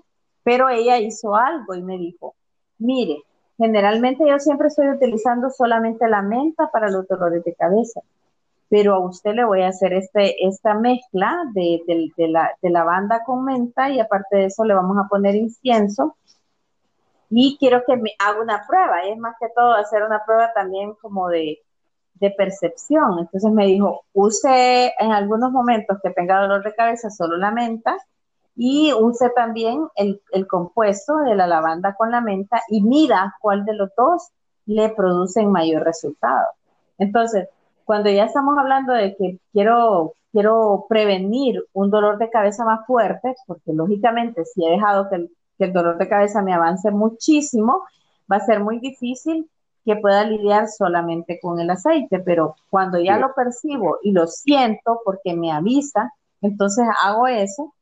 pero 0.43 0.69
ella 0.69 0.99
hizo 0.99 1.35
algo 1.35 1.73
y 1.75 1.81
me 1.81 1.97
dijo, 1.97 2.35
mire, 2.79 3.23
generalmente 3.57 4.27
yo 4.27 4.39
siempre 4.39 4.67
estoy 4.67 4.89
utilizando 4.89 5.49
solamente 5.49 6.07
la 6.07 6.21
menta 6.21 6.69
para 6.71 6.89
los 6.89 7.07
dolores 7.07 7.43
de 7.43 7.55
cabeza, 7.55 8.01
pero 8.69 8.95
a 8.95 8.99
usted 8.99 9.33
le 9.33 9.45
voy 9.45 9.61
a 9.61 9.69
hacer 9.69 9.93
este, 9.93 10.45
esta 10.45 10.73
mezcla 10.73 11.43
de, 11.53 11.81
la, 12.17 12.51
de 12.61 12.69
lavanda 12.69 13.23
con 13.23 13.45
menta 13.45 13.89
y 13.89 13.99
aparte 13.99 14.37
de 14.37 14.45
eso 14.45 14.63
le 14.65 14.73
vamos 14.73 14.97
a 14.97 15.07
poner 15.07 15.35
incienso 15.35 16.17
y 17.29 17.57
quiero 17.59 17.83
que 17.85 17.97
me 17.97 18.11
haga 18.19 18.41
una 18.41 18.65
prueba, 18.67 19.01
es 19.03 19.17
más 19.17 19.35
que 19.39 19.47
todo 19.55 19.73
hacer 19.73 20.03
una 20.03 20.23
prueba 20.25 20.53
también 20.53 20.93
como 21.01 21.27
de, 21.27 21.59
de 22.15 22.31
percepción. 22.31 23.19
Entonces 23.19 23.51
me 23.51 23.65
dijo, 23.65 24.05
use 24.13 24.93
en 24.99 25.11
algunos 25.11 25.51
momentos 25.51 25.97
que 26.01 26.11
tenga 26.11 26.41
dolor 26.41 26.63
de 26.63 26.73
cabeza 26.73 27.09
solo 27.09 27.37
la 27.37 27.51
menta 27.51 27.97
y 28.57 28.91
use 28.91 29.29
también 29.35 29.87
el, 29.95 30.19
el 30.31 30.47
compuesto 30.47 31.17
de 31.17 31.35
la 31.35 31.45
lavanda 31.45 31.95
con 31.95 32.09
la 32.11 32.21
menta 32.21 32.61
y 32.69 32.81
mira 32.81 33.35
cuál 33.39 33.63
de 33.65 33.75
los 33.75 33.91
dos 33.95 34.29
le 34.65 34.89
producen 34.89 35.51
mayor 35.51 35.83
resultado. 35.83 36.47
Entonces, 36.97 37.47
cuando 37.85 38.09
ya 38.09 38.25
estamos 38.25 38.57
hablando 38.57 38.93
de 38.93 39.15
que 39.15 39.39
quiero, 39.53 40.13
quiero 40.31 40.87
prevenir 40.89 41.63
un 41.71 41.91
dolor 41.91 42.17
de 42.17 42.31
cabeza 42.31 42.65
más 42.65 42.85
fuerte, 42.87 43.35
porque 43.45 43.71
lógicamente 43.73 44.43
si 44.43 44.65
he 44.65 44.71
dejado 44.71 45.07
que 45.09 45.15
el, 45.17 45.31
que 45.57 45.65
el 45.65 45.73
dolor 45.73 45.97
de 45.99 46.09
cabeza 46.09 46.41
me 46.41 46.53
avance 46.53 46.89
muchísimo, 46.89 47.83
va 48.29 48.37
a 48.37 48.45
ser 48.45 48.59
muy 48.59 48.79
difícil 48.79 49.49
que 49.85 49.95
pueda 49.95 50.25
lidiar 50.25 50.67
solamente 50.67 51.39
con 51.39 51.59
el 51.59 51.69
aceite, 51.69 52.19
pero 52.19 52.55
cuando 52.69 52.99
ya 52.99 53.17
lo 53.19 53.33
percibo 53.33 53.99
y 54.03 54.11
lo 54.11 54.27
siento 54.27 54.99
porque 55.05 55.33
me 55.33 55.51
avisa, 55.51 56.11
entonces 56.41 56.85
hago 57.03 57.27
eso 57.27 57.73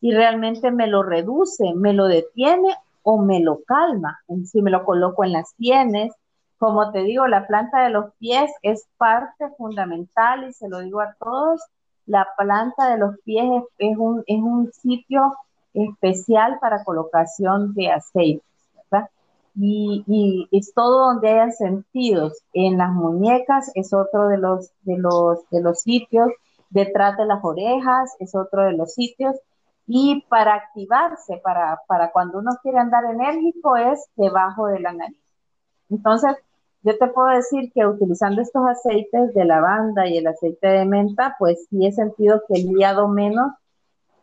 y 0.00 0.12
realmente 0.12 0.70
me 0.70 0.86
lo 0.86 1.02
reduce, 1.02 1.74
me 1.74 1.92
lo 1.92 2.06
detiene 2.06 2.76
o 3.02 3.18
me 3.18 3.40
lo 3.40 3.60
calma. 3.64 4.20
Si 4.44 4.62
me 4.62 4.70
lo 4.70 4.84
coloco 4.84 5.24
en 5.24 5.32
las 5.32 5.50
sienes, 5.56 6.12
como 6.58 6.90
te 6.90 7.00
digo, 7.02 7.26
la 7.26 7.46
planta 7.46 7.84
de 7.84 7.90
los 7.90 8.12
pies 8.18 8.50
es 8.62 8.86
parte 8.96 9.48
fundamental 9.58 10.48
y 10.48 10.52
se 10.52 10.68
lo 10.68 10.80
digo 10.80 11.00
a 11.00 11.14
todos, 11.18 11.60
la 12.06 12.26
planta 12.36 12.90
de 12.90 12.98
los 12.98 13.18
pies 13.24 13.64
es, 13.78 13.96
un, 13.96 14.22
es 14.26 14.40
un 14.40 14.72
sitio 14.72 15.34
especial 15.74 16.58
para 16.60 16.84
colocación 16.84 17.74
de 17.74 17.90
aceite, 17.90 18.44
¿verdad? 18.90 19.10
Y, 19.54 20.48
es 20.52 20.72
todo 20.74 21.08
donde 21.08 21.28
hayan 21.28 21.52
sentidos. 21.52 22.42
En 22.52 22.78
las 22.78 22.90
muñecas 22.90 23.70
es 23.74 23.92
otro 23.92 24.28
de 24.28 24.38
los, 24.38 24.70
de 24.82 24.98
los, 24.98 25.48
de 25.50 25.60
los 25.60 25.80
sitios, 25.80 26.30
detrás 26.70 27.16
de 27.16 27.26
las 27.26 27.44
orejas 27.44 28.14
es 28.18 28.34
otro 28.34 28.64
de 28.64 28.72
los 28.72 28.94
sitios. 28.94 29.36
Y 29.86 30.24
para 30.28 30.54
activarse, 30.54 31.40
para, 31.44 31.80
para 31.86 32.10
cuando 32.10 32.38
uno 32.38 32.52
quiere 32.62 32.78
andar 32.78 33.04
enérgico, 33.04 33.76
es 33.76 34.04
debajo 34.16 34.66
de 34.66 34.80
la 34.80 34.92
nariz. 34.92 35.18
Entonces, 35.90 36.36
yo 36.82 36.96
te 36.98 37.08
puedo 37.08 37.28
decir 37.28 37.72
que 37.72 37.86
utilizando 37.86 38.42
estos 38.42 38.62
aceites 38.66 39.34
de 39.34 39.44
lavanda 39.44 40.06
y 40.06 40.18
el 40.18 40.26
aceite 40.26 40.68
de 40.68 40.84
menta, 40.84 41.34
pues 41.38 41.66
sí 41.68 41.86
he 41.86 41.92
sentido 41.92 42.42
que 42.46 42.54
he 42.54 42.62
lidiado 42.62 43.08
menos 43.08 43.52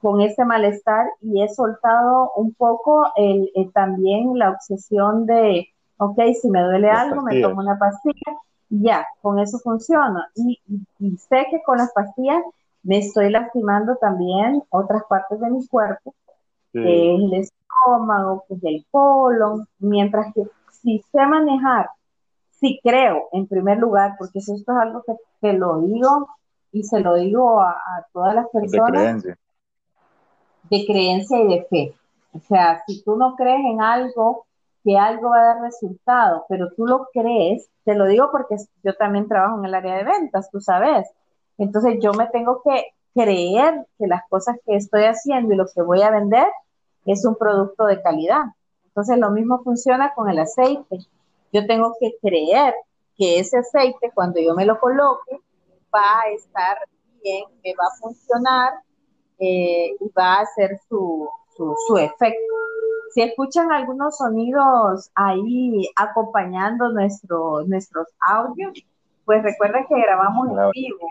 con 0.01 0.21
ese 0.21 0.43
malestar 0.43 1.07
y 1.21 1.41
he 1.41 1.49
soltado 1.49 2.31
un 2.35 2.53
poco 2.53 3.05
el, 3.15 3.49
también 3.73 4.37
la 4.37 4.51
obsesión 4.51 5.25
de, 5.25 5.69
ok, 5.97 6.19
si 6.41 6.49
me 6.49 6.61
duele 6.61 6.89
algo, 6.89 7.21
me 7.21 7.41
tomo 7.41 7.61
una 7.61 7.77
pastilla, 7.77 8.37
ya, 8.69 9.07
con 9.21 9.39
eso 9.39 9.59
funciona. 9.59 10.29
Y, 10.35 10.59
sé 11.29 11.47
que 11.49 11.61
con 11.65 11.77
las 11.77 11.91
pastillas 11.93 12.43
me 12.83 12.99
estoy 12.99 13.29
lastimando 13.29 13.95
también 13.97 14.63
otras 14.69 15.03
partes 15.09 15.39
de 15.39 15.49
mi 15.49 15.67
cuerpo, 15.67 16.13
el 16.73 17.33
estómago, 17.33 18.45
el 18.61 18.85
colon, 18.91 19.67
mientras 19.79 20.33
que 20.33 20.43
si 20.71 20.99
sé 21.11 21.25
manejar, 21.25 21.89
si 22.51 22.79
creo, 22.83 23.29
en 23.31 23.47
primer 23.47 23.77
lugar, 23.79 24.15
porque 24.17 24.39
esto 24.39 24.53
es 24.55 24.67
algo 24.69 25.03
que, 25.05 25.13
que 25.41 25.53
lo 25.53 25.81
digo 25.81 26.27
y 26.71 26.83
se 26.83 26.99
lo 26.99 27.15
digo 27.15 27.61
a, 27.61 27.71
a 27.71 28.07
todas 28.13 28.35
las 28.35 28.47
personas 28.49 29.25
de 30.69 30.85
creencia 30.85 31.39
y 31.39 31.47
de 31.47 31.65
fe. 31.69 31.93
O 32.33 32.39
sea, 32.39 32.83
si 32.87 33.03
tú 33.03 33.15
no 33.15 33.35
crees 33.35 33.61
en 33.65 33.81
algo, 33.81 34.45
que 34.83 34.97
algo 34.97 35.29
va 35.29 35.41
a 35.41 35.45
dar 35.55 35.61
resultado, 35.61 36.45
pero 36.49 36.69
tú 36.75 36.85
lo 36.85 37.07
crees, 37.13 37.69
te 37.85 37.95
lo 37.95 38.05
digo 38.07 38.29
porque 38.31 38.55
yo 38.83 38.95
también 38.95 39.27
trabajo 39.27 39.59
en 39.59 39.65
el 39.65 39.75
área 39.75 39.97
de 39.97 40.03
ventas, 40.03 40.49
tú 40.51 40.59
sabes. 40.59 41.07
Entonces 41.57 41.97
yo 42.01 42.13
me 42.13 42.27
tengo 42.27 42.61
que 42.63 42.93
creer 43.13 43.85
que 43.97 44.07
las 44.07 44.21
cosas 44.29 44.57
que 44.65 44.75
estoy 44.75 45.03
haciendo 45.03 45.53
y 45.53 45.57
lo 45.57 45.65
que 45.73 45.81
voy 45.81 46.01
a 46.01 46.11
vender 46.11 46.47
es 47.05 47.25
un 47.25 47.35
producto 47.35 47.85
de 47.85 48.01
calidad. 48.01 48.45
Entonces 48.87 49.17
lo 49.17 49.31
mismo 49.31 49.61
funciona 49.63 50.13
con 50.13 50.29
el 50.29 50.39
aceite. 50.39 50.99
Yo 51.51 51.65
tengo 51.67 51.95
que 51.99 52.15
creer 52.21 52.73
que 53.15 53.39
ese 53.39 53.59
aceite 53.59 54.11
cuando 54.13 54.39
yo 54.39 54.55
me 54.55 54.65
lo 54.65 54.79
coloque 54.79 55.39
va 55.93 56.21
a 56.21 56.31
estar 56.31 56.77
bien, 57.23 57.45
me 57.63 57.73
va 57.75 57.85
a 57.85 57.99
funcionar 57.99 58.73
eh, 59.39 59.95
y 59.99 60.09
va 60.17 60.35
a 60.35 60.41
hacer 60.41 60.79
su, 60.89 61.29
su, 61.55 61.97
efecto. 61.97 62.53
Si 63.13 63.21
escuchan 63.21 63.71
algunos 63.71 64.17
sonidos 64.17 65.11
ahí 65.13 65.87
acompañando 65.95 66.89
nuestro, 66.89 67.63
nuestros 67.65 68.07
audios, 68.19 68.73
pues 69.25 69.43
recuerden 69.43 69.85
que 69.87 70.01
grabamos 70.01 70.49
en 70.49 70.71
vivo. 70.71 71.07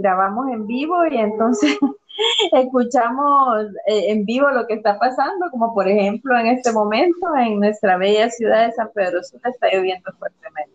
Grabamos 0.00 0.48
en 0.50 0.66
vivo 0.66 1.06
y 1.06 1.16
entonces 1.16 1.76
escuchamos 2.52 3.66
eh, 3.86 4.10
en 4.10 4.24
vivo 4.24 4.50
lo 4.50 4.66
que 4.66 4.74
está 4.74 4.98
pasando, 4.98 5.50
como 5.50 5.74
por 5.74 5.88
ejemplo 5.88 6.38
en 6.38 6.46
este 6.46 6.72
momento 6.72 7.36
en 7.36 7.60
nuestra 7.60 7.98
bella 7.98 8.30
ciudad 8.30 8.66
de 8.66 8.72
San 8.72 8.90
Pedro 8.94 9.22
Sula 9.22 9.50
está 9.50 9.68
lloviendo 9.70 10.10
fuertemente. 10.18 10.72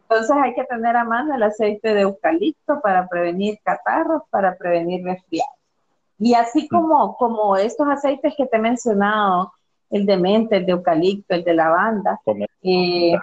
Entonces 0.00 0.36
hay 0.42 0.54
que 0.54 0.64
tener 0.64 0.96
a 0.96 1.04
mano 1.04 1.34
el 1.34 1.42
aceite 1.42 1.92
de 1.92 2.00
eucalipto 2.02 2.80
para 2.80 3.06
prevenir 3.08 3.58
catarros, 3.62 4.22
para 4.30 4.56
prevenir 4.56 5.04
resfriados. 5.04 5.52
Y 6.18 6.32
así 6.34 6.64
mm. 6.64 6.68
como, 6.68 7.16
como 7.16 7.56
estos 7.56 7.86
aceites 7.86 8.34
que 8.34 8.46
te 8.46 8.56
he 8.56 8.60
mencionado, 8.60 9.52
el 9.90 10.06
de 10.06 10.16
menta, 10.16 10.56
el 10.56 10.64
de 10.64 10.72
eucalipto, 10.72 11.34
el 11.34 11.44
de 11.44 11.54
lavanda. 11.54 12.18
Eh, 12.62 13.14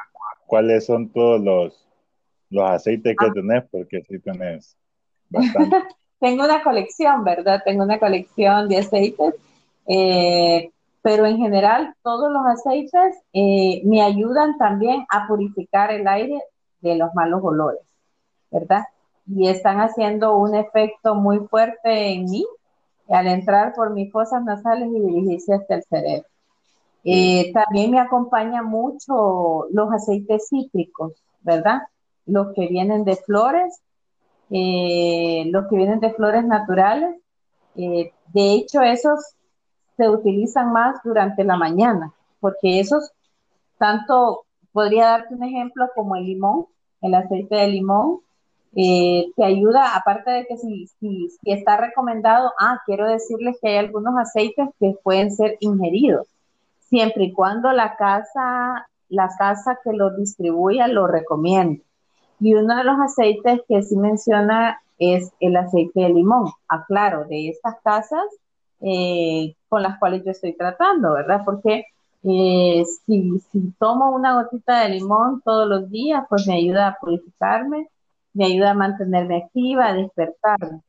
¿Cuáles 0.46 0.86
son 0.86 1.10
todos 1.10 1.41
los, 1.41 1.88
los 2.51 2.70
aceites 2.70 3.15
que 3.17 3.25
ah. 3.25 3.34
tenés? 3.34 3.63
Porque 3.72 4.03
sí 4.08 4.20
tenés 4.20 4.77
bastante. 5.35 5.77
Tengo 6.19 6.45
una 6.45 6.63
colección, 6.63 7.23
¿verdad? 7.23 7.61
Tengo 7.63 7.83
una 7.83 7.99
colección 7.99 8.67
de 8.67 8.77
aceites, 8.77 9.35
eh, 9.87 10.71
pero 11.01 11.25
en 11.25 11.37
general 11.37 11.93
todos 12.01 12.31
los 12.31 12.45
aceites 12.45 13.15
eh, 13.33 13.81
me 13.85 14.01
ayudan 14.01 14.57
también 14.57 15.05
a 15.09 15.27
purificar 15.27 15.91
el 15.91 16.07
aire 16.07 16.41
de 16.81 16.95
los 16.95 17.13
malos 17.13 17.41
olores, 17.43 17.81
¿verdad? 18.49 18.85
Y 19.27 19.49
están 19.49 19.81
haciendo 19.81 20.37
un 20.37 20.55
efecto 20.55 21.15
muy 21.15 21.39
fuerte 21.39 22.13
en 22.13 22.25
mí 22.25 22.45
al 23.09 23.27
entrar 23.27 23.73
por 23.73 23.91
mis 23.91 24.11
fosas 24.11 24.43
nasales 24.43 24.89
y 24.89 24.99
dirigirse 24.99 25.53
hasta 25.53 25.75
el 25.75 25.83
cerebro. 25.83 26.27
Eh, 27.03 27.53
también 27.53 27.91
me 27.91 27.99
acompaña 27.99 28.63
mucho 28.63 29.67
los 29.71 29.93
aceites 29.93 30.47
cítricos, 30.49 31.13
¿verdad? 31.41 31.81
Los 32.25 32.53
que 32.55 32.67
vienen 32.67 33.03
de 33.03 33.15
flores, 33.15 33.79
eh, 34.49 35.43
los 35.47 35.67
que 35.67 35.75
vienen 35.75 35.99
de 35.99 36.13
flores 36.13 36.45
naturales. 36.45 37.15
Eh, 37.75 38.11
de 38.33 38.53
hecho, 38.53 38.81
esos 38.81 39.35
se 39.97 40.09
utilizan 40.09 40.71
más 40.71 40.97
durante 41.03 41.43
la 41.43 41.57
mañana, 41.57 42.13
porque 42.39 42.79
esos, 42.79 43.11
tanto, 43.77 44.45
podría 44.71 45.07
darte 45.07 45.33
un 45.33 45.43
ejemplo 45.43 45.89
como 45.95 46.15
el 46.15 46.25
limón, 46.25 46.65
el 47.01 47.15
aceite 47.15 47.55
de 47.55 47.67
limón, 47.67 48.19
eh, 48.75 49.27
te 49.37 49.45
ayuda, 49.45 49.95
aparte 49.95 50.31
de 50.31 50.45
que 50.45 50.57
si, 50.57 50.87
si, 50.99 51.29
está 51.45 51.77
recomendado, 51.77 52.51
ah, 52.59 52.81
quiero 52.85 53.07
decirles 53.07 53.57
que 53.61 53.69
hay 53.69 53.77
algunos 53.77 54.17
aceites 54.17 54.67
que 54.79 54.95
pueden 55.01 55.31
ser 55.31 55.55
ingeridos, 55.61 56.27
siempre 56.89 57.25
y 57.25 57.31
cuando 57.31 57.71
la 57.71 57.95
casa, 57.95 58.89
la 59.07 59.29
casa 59.37 59.79
que 59.81 59.93
lo 59.93 60.09
distribuya 60.17 60.89
lo 60.89 61.07
recomiende. 61.07 61.83
Y 62.39 62.53
uno 62.53 62.75
de 62.75 62.83
los 62.83 62.99
aceites 62.99 63.61
que 63.67 63.81
sí 63.83 63.95
menciona 63.95 64.81
es 64.97 65.31
el 65.39 65.55
aceite 65.57 66.01
de 66.01 66.09
limón. 66.09 66.51
Aclaro, 66.67 67.21
ah, 67.21 67.27
de 67.27 67.49
estas 67.49 67.75
casas 67.83 68.25
eh, 68.81 69.55
con 69.69 69.83
las 69.83 69.97
cuales 69.99 70.23
yo 70.25 70.31
estoy 70.31 70.53
tratando, 70.53 71.13
¿verdad? 71.13 71.41
Porque 71.45 71.85
eh, 72.23 72.83
si, 73.05 73.41
tomo 73.79 74.11
una 74.11 74.41
gotita 74.41 74.81
de 74.81 74.89
limón 74.89 75.41
todos 75.43 75.67
los 75.67 75.89
días, 75.89 76.25
pues 76.29 76.47
me 76.47 76.55
ayuda 76.55 76.87
a 76.87 76.97
purificarme 76.99 77.89
me 78.35 78.45
ayuda 78.45 78.71
a 78.71 78.75
mantenerme 78.75 79.37
activa, 79.37 79.87
a 79.87 79.93
despertarme. 79.93 80.81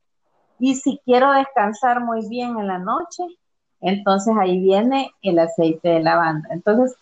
Y 0.59 0.75
si 0.75 0.99
quiero 1.05 1.31
descansar 1.31 2.03
muy 2.03 2.27
bien 2.27 2.59
en 2.59 2.67
la 2.67 2.77
noche, 2.77 3.23
entonces 3.79 4.35
ahí 4.39 4.59
viene 4.59 5.11
el 5.21 5.39
aceite 5.39 5.89
de 5.89 6.01
lavanda. 6.01 6.49
Entonces, 6.51 6.95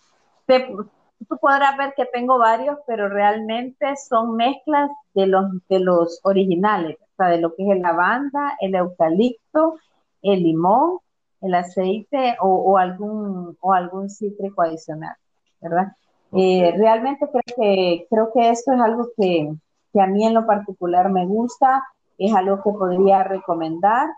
tú 1.27 1.38
podrás 1.38 1.77
ver 1.77 1.93
que 1.95 2.05
tengo 2.05 2.38
varios, 2.38 2.77
pero 2.88 3.10
realmente 3.10 3.95
son 3.95 4.36
mezclas 4.36 4.89
de 5.13 5.27
los, 5.27 5.45
de 5.69 5.79
los 5.79 6.19
originales, 6.24 6.98
o 7.01 7.15
sea, 7.17 7.27
de 7.27 7.39
lo 7.39 7.55
que 7.55 7.63
es 7.63 7.69
el 7.69 7.81
lavanda, 7.81 8.55
el 8.60 8.75
eucalipto, 8.75 9.75
el 10.22 10.43
limón, 10.43 11.00
el 11.41 11.55
aceite 11.55 12.36
o, 12.41 12.77
algún, 12.77 13.57
o 13.60 13.74
algún 13.74 14.10
cítrico 14.10 14.62
adicional, 14.62 15.15
¿verdad? 15.62 15.93
Eh, 16.34 16.74
realmente 16.77 17.27
creo 17.29 17.55
que, 17.55 18.07
creo 18.10 18.31
que 18.34 18.50
esto 18.50 18.74
es 18.74 18.81
algo 18.81 19.10
que, 19.15 19.53
que 19.93 20.01
a 20.01 20.07
mí 20.07 20.25
en 20.25 20.34
lo 20.34 20.45
particular 20.45 21.10
me 21.12 21.25
gusta, 21.25 21.84
es 22.17 22.34
algo 22.34 22.57
que 22.57 22.72
podría 22.72 23.24
recomendar. 23.24 24.10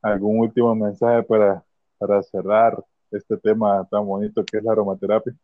¿Algún 0.00 0.40
último 0.40 0.74
mensaje 0.74 1.22
para, 1.24 1.62
para 1.98 2.22
cerrar 2.22 2.82
este 3.10 3.36
tema 3.38 3.86
tan 3.90 4.06
bonito 4.06 4.44
que 4.44 4.58
es 4.58 4.64
la 4.64 4.72
aromaterapia? 4.72 5.34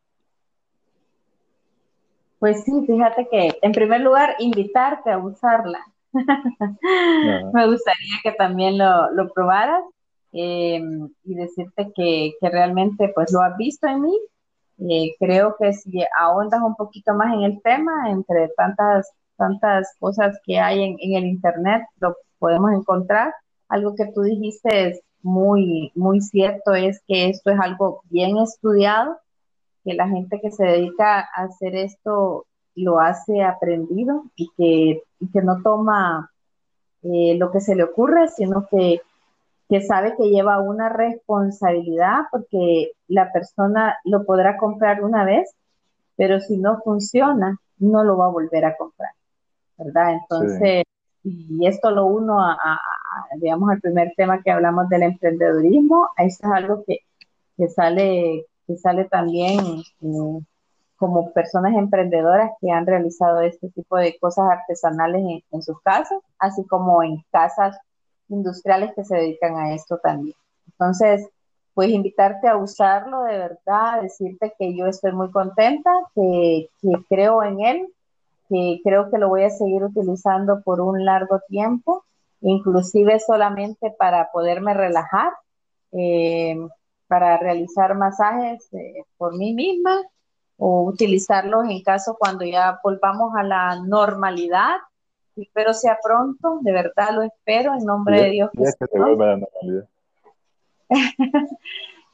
Pues 2.45 2.63
sí, 2.63 2.73
fíjate 2.87 3.27
que 3.31 3.59
en 3.63 3.73
primer 3.73 4.03
lugar, 4.03 4.37
invitarte 4.39 5.11
a 5.11 5.17
usarla. 5.17 5.79
Me 6.13 7.67
gustaría 7.67 8.17
que 8.23 8.33
también 8.33 8.77
lo, 8.77 9.11
lo 9.13 9.33
probaras 9.33 9.83
eh, 10.35 10.79
y 11.25 11.35
decirte 11.37 11.91
que, 11.97 12.35
que, 12.39 12.51
realmente 12.51 13.11
pues 13.15 13.33
lo 13.33 13.41
has 13.41 13.57
visto 13.57 13.87
en 13.87 14.03
mí. 14.03 14.15
Eh, 14.91 15.15
creo 15.19 15.57
que 15.59 15.73
si 15.73 16.05
ahondas 16.19 16.61
un 16.61 16.75
poquito 16.77 17.15
más 17.15 17.33
en 17.33 17.45
el 17.45 17.63
tema, 17.63 18.11
entre 18.11 18.51
tantas, 18.59 19.11
tantas 19.39 19.97
cosas 19.99 20.39
que 20.45 20.59
hay 20.61 20.83
en, 20.83 20.97
en 21.01 21.15
el 21.15 21.25
Internet, 21.25 21.85
lo 21.99 22.15
podemos 22.39 22.73
encontrar. 22.75 23.33
Algo 23.71 23.95
que 23.95 24.13
tú 24.15 24.21
dijiste 24.21 24.89
es 24.89 25.01
muy, 25.23 25.93
muy 25.95 26.21
cierto, 26.21 26.75
es 26.75 27.01
que 27.09 27.31
esto 27.31 27.53
es 27.53 27.59
algo 27.59 28.03
bien 28.11 28.37
estudiado 28.37 29.17
que 29.85 29.95
la 29.95 30.09
gente 30.09 30.41
que 30.41 30.51
se 30.51 30.65
dedica 30.65 31.21
a 31.21 31.45
hacer 31.45 31.77
esto 31.77 32.47
lo 32.75 33.01
hace 33.01 33.43
aprendido 33.43 34.25
y 34.35 34.51
que, 34.57 35.03
que 35.33 35.43
no 35.43 35.63
toma 35.63 36.31
eh, 37.03 37.37
lo 37.39 37.51
que 37.53 37.61
se 37.61 37.77
le 37.77 37.85
ocurre, 37.85 38.29
sino 38.29 38.67
que, 38.69 39.01
que 39.69 39.83
sabe 39.83 40.17
que 40.17 40.31
lleva 40.31 40.61
una 40.61 40.89
responsabilidad 40.89 42.23
porque 42.31 42.93
la 43.09 43.31
persona 43.31 43.97
lo 44.05 44.25
podrá 44.25 44.57
comprar 44.57 45.05
una 45.05 45.25
vez, 45.25 45.55
pero 46.17 46.41
si 46.41 46.57
no 46.57 46.81
funciona, 46.83 47.59
no 47.79 48.05
lo 48.05 48.17
va 48.17 48.27
a 48.27 48.31
volver 48.31 48.65
a 48.65 48.77
comprar, 48.77 49.11
¿verdad? 49.77 50.15
Entonces, 50.15 50.85
y 51.23 51.67
esto 51.67 51.91
lo 51.91 52.07
uno 52.07 52.43
a, 52.43 52.57
digamos, 53.41 53.71
al 53.71 53.81
primer 53.81 54.13
tema 54.17 54.43
que 54.43 54.51
hablamos 54.51 54.89
del 54.89 55.05
emprendedurismo, 55.05 56.09
eso 56.17 56.47
es 56.47 56.53
algo 56.53 56.85
que, 56.87 57.01
que 57.57 57.69
sale 57.69 58.47
que 58.67 58.77
sale 58.77 59.05
también 59.05 59.61
eh, 60.03 60.41
como 60.97 61.33
personas 61.33 61.75
emprendedoras 61.75 62.53
que 62.61 62.71
han 62.71 62.87
realizado 62.87 63.41
este 63.41 63.69
tipo 63.71 63.97
de 63.97 64.17
cosas 64.19 64.49
artesanales 64.51 65.43
en, 65.51 65.63
sus 65.63 65.81
casas, 65.83 66.19
así 66.39 66.65
como 66.67 67.03
en 67.03 67.23
casas 67.31 67.77
industriales 68.29 68.93
que 68.95 69.05
se 69.05 69.17
dedican 69.17 69.57
a 69.57 69.75
esto 69.75 69.99
también. 70.03 70.37
Entonces, 70.67 71.29
pues 71.75 71.91
invitarte 71.91 72.49
a 72.49 72.57
usarlo 72.57 73.25
de 73.25 73.37
verdad, 73.37 74.03
decirte 74.03 74.55
que 74.59 74.77
yo 74.77 74.87
estoy 74.87 75.13
muy 75.13 75.31
contenta, 75.31 75.91
que, 76.15 76.69
creo 77.09 77.43
en 77.43 77.61
él, 77.61 77.89
que 78.49 78.81
creo 78.85 79.11
que 79.11 79.19
lo 79.19 79.29
voy 79.29 79.45
a 79.45 79.51
seguir 79.51 79.83
utilizando 79.83 80.63
por 80.63 80.81
un 80.81 81.05
largo 81.05 81.41
tiempo, 81.49 82.05
inclusive 82.41 83.19
solamente 83.19 83.91
para 83.99 84.31
poderme 84.31 84.73
relajar. 84.75 85.33
Eh, 85.93 86.57
para 87.07 87.37
realizar 87.39 87.95
masajes 87.97 88.69
eh, 88.73 89.05
por 89.17 89.37
mí 89.37 89.55
misma 89.55 90.01
o 90.57 90.85
utilizarlos 90.85 91.69
en 91.69 91.83
caso 91.83 92.17
cuando 92.19 92.45
ya 92.45 92.79
volvamos 92.83 93.35
a 93.37 93.43
la 93.43 93.81
normalidad. 93.81 94.77
Espero 95.37 95.75
sea 95.75 95.99
pronto, 96.03 96.61
de 96.63 96.73
verdad 96.73 97.11
lo 97.13 97.23
espero 97.23 97.75
en 97.75 97.85
nombre 97.85 98.23
de 98.23 98.31
Dios. 98.31 98.51
que, 98.53 98.99
vuelva 98.99 99.25
a 99.25 99.29
la 99.29 99.37
normalidad. 99.39 99.89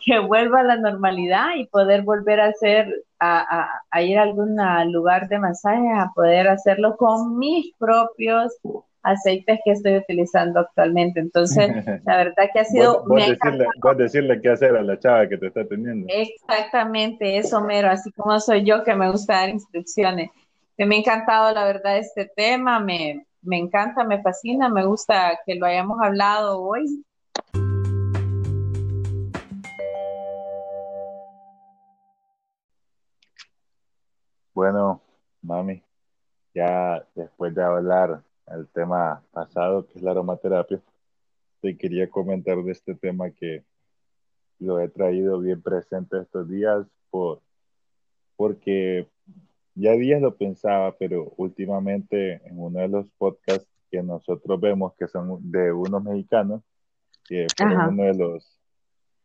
que 0.05 0.19
vuelva 0.19 0.61
a 0.61 0.65
la 0.65 0.77
normalidad 0.77 1.55
y 1.57 1.67
poder 1.67 2.03
volver 2.03 2.41
a 2.41 2.47
hacer, 2.47 3.05
a, 3.19 3.69
a 3.91 4.03
ir 4.03 4.19
a 4.19 4.23
algún 4.23 4.57
lugar 4.93 5.29
de 5.29 5.39
masajes, 5.39 5.91
a 5.97 6.11
poder 6.15 6.49
hacerlo 6.49 6.97
con 6.97 7.39
mis 7.39 7.75
propios 7.77 8.57
aceites 9.03 9.61
que 9.65 9.73
estoy 9.73 9.97
utilizando 9.97 10.61
actualmente. 10.61 11.21
Entonces, 11.21 11.71
la 12.05 12.17
verdad 12.17 12.49
que 12.53 12.61
ha 12.61 12.65
sido... 12.65 13.05
Vos, 13.07 13.27
decirle, 13.27 13.67
decirle, 13.97 14.41
qué 14.41 14.51
hacer 14.51 14.77
a 14.77 14.83
la 14.83 14.99
chava 14.99 15.29
que 15.29 15.39
te 15.39 15.47
está 15.47 15.67
teniendo. 15.67 16.07
Exactamente, 16.09 17.39
eso 17.39 17.61
mero, 17.61 17.89
así 17.89 18.11
como 18.13 18.39
soy 18.41 18.65
yo 18.65 18.85
que 18.85 18.95
me 18.95 19.11
gusta 19.11 19.35
dar 19.35 19.49
instrucciones. 19.51 20.31
Me 20.77 20.97
ha 20.97 20.99
encantado, 20.99 21.53
la 21.53 21.65
verdad, 21.65 21.99
este 21.99 22.31
tema, 22.35 22.81
me, 22.81 23.27
me 23.43 23.59
encanta, 23.59 24.03
me 24.03 24.23
fascina, 24.23 24.69
me 24.71 24.85
gusta 24.85 25.39
que 25.45 25.55
lo 25.55 25.67
hayamos 25.67 26.01
hablado 26.01 26.63
hoy. 26.63 27.05
Bueno, 34.55 35.03
mami, 35.43 35.83
ya 36.55 37.07
después 37.15 37.55
de 37.55 37.63
hablar 37.63 38.23
el 38.49 38.67
tema 38.69 39.23
pasado, 39.31 39.87
que 39.87 39.99
es 39.99 40.03
la 40.03 40.11
aromaterapia, 40.11 40.81
te 41.61 41.77
quería 41.77 42.09
comentar 42.11 42.57
de 42.63 42.73
este 42.73 42.95
tema 42.95 43.31
que 43.31 43.65
lo 44.59 44.81
he 44.81 44.89
traído 44.89 45.41
bien 45.41 45.63
presente 45.63 46.19
estos 46.19 46.49
días 46.49 46.87
por, 47.11 47.41
porque 48.37 49.09
ya 49.75 49.93
días 49.93 50.21
lo 50.21 50.37
pensaba, 50.37 50.97
pero 50.97 51.33
últimamente 51.37 52.47
en 52.47 52.59
uno 52.59 52.81
de 52.81 52.89
los 52.89 53.11
podcasts 53.19 53.69
que 53.91 54.03
nosotros 54.03 54.61
vemos 54.61 54.95
que 54.95 55.09
son 55.09 55.39
de 55.51 55.73
unos 55.73 56.03
mexicanos, 56.03 56.63
que 57.25 57.47
fueron 57.57 57.95
uno 57.95 58.05
de 58.05 58.15
los 58.15 58.61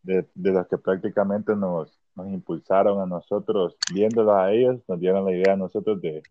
de, 0.05 0.27
los 0.35 0.67
que 0.67 0.77
prácticamente 0.77 1.55
nos, 1.55 1.99
nos 2.15 2.27
impulsaron 2.27 3.01
a 3.01 3.05
nosotros, 3.05 3.75
viéndolos 3.93 4.35
a 4.35 4.51
ellos, 4.51 4.81
nos 4.87 4.99
dieron 4.99 5.25
la 5.25 5.31
idea 5.31 5.53
a 5.53 5.57
nosotros 5.57 6.01
de, 6.01 6.23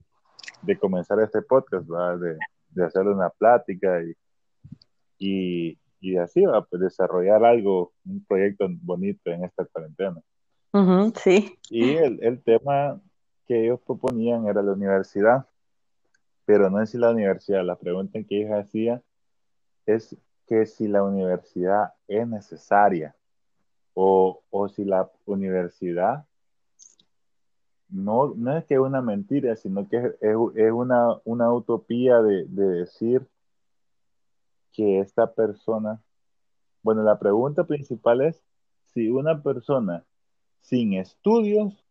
de 0.62 0.78
comenzar 0.78 1.20
este 1.20 1.42
podcast. 1.42 1.86
De, 1.86 2.38
de 2.74 2.84
hacer 2.84 3.06
una 3.06 3.30
plática 3.30 4.02
y, 4.02 4.14
y, 5.18 5.78
y 6.00 6.16
así 6.16 6.44
va 6.44 6.58
a 6.58 6.64
pues, 6.64 6.82
desarrollar 6.82 7.44
algo, 7.44 7.92
un 8.04 8.24
proyecto 8.24 8.66
bonito 8.82 9.30
en 9.30 9.44
esta 9.44 9.64
cuarentena. 9.64 10.20
sí. 11.22 11.56
Y 11.70 11.94
el, 11.94 12.18
el, 12.22 12.42
tema 12.42 13.00
que 13.46 13.64
ellos 13.64 13.80
proponían 13.86 14.46
era 14.46 14.62
la 14.62 14.72
universidad, 14.72 15.46
pero 16.44 16.68
no 16.68 16.82
es 16.82 16.90
si 16.90 16.98
la 16.98 17.10
universidad, 17.10 17.64
la 17.64 17.76
pregunta 17.76 18.18
que 18.28 18.42
ellos 18.42 18.58
hacían 18.58 19.02
es 19.86 20.16
que 20.46 20.66
si 20.66 20.88
la 20.88 21.02
universidad 21.02 21.94
es 22.08 22.26
necesaria 22.26 23.14
o, 23.94 24.42
o 24.50 24.68
si 24.68 24.84
la 24.84 25.10
universidad 25.24 26.26
no, 27.88 28.34
no 28.34 28.56
es 28.56 28.64
que 28.64 28.74
es 28.74 28.80
una 28.80 29.00
mentira, 29.02 29.54
sino 29.56 29.88
que 29.88 29.98
es, 29.98 30.04
es, 30.20 30.72
una, 30.72 31.20
una, 31.24 31.52
utopía 31.52 32.20
de, 32.22 32.44
de, 32.46 32.66
decir 32.66 33.26
que 34.72 34.98
esta 35.00 35.32
persona, 35.32 36.02
bueno, 36.82 37.02
la 37.02 37.18
pregunta 37.18 37.64
principal 37.64 38.22
es 38.22 38.42
si 38.86 39.08
una 39.08 39.42
persona 39.42 40.04
sin 40.60 40.94
estudios, 40.94 41.86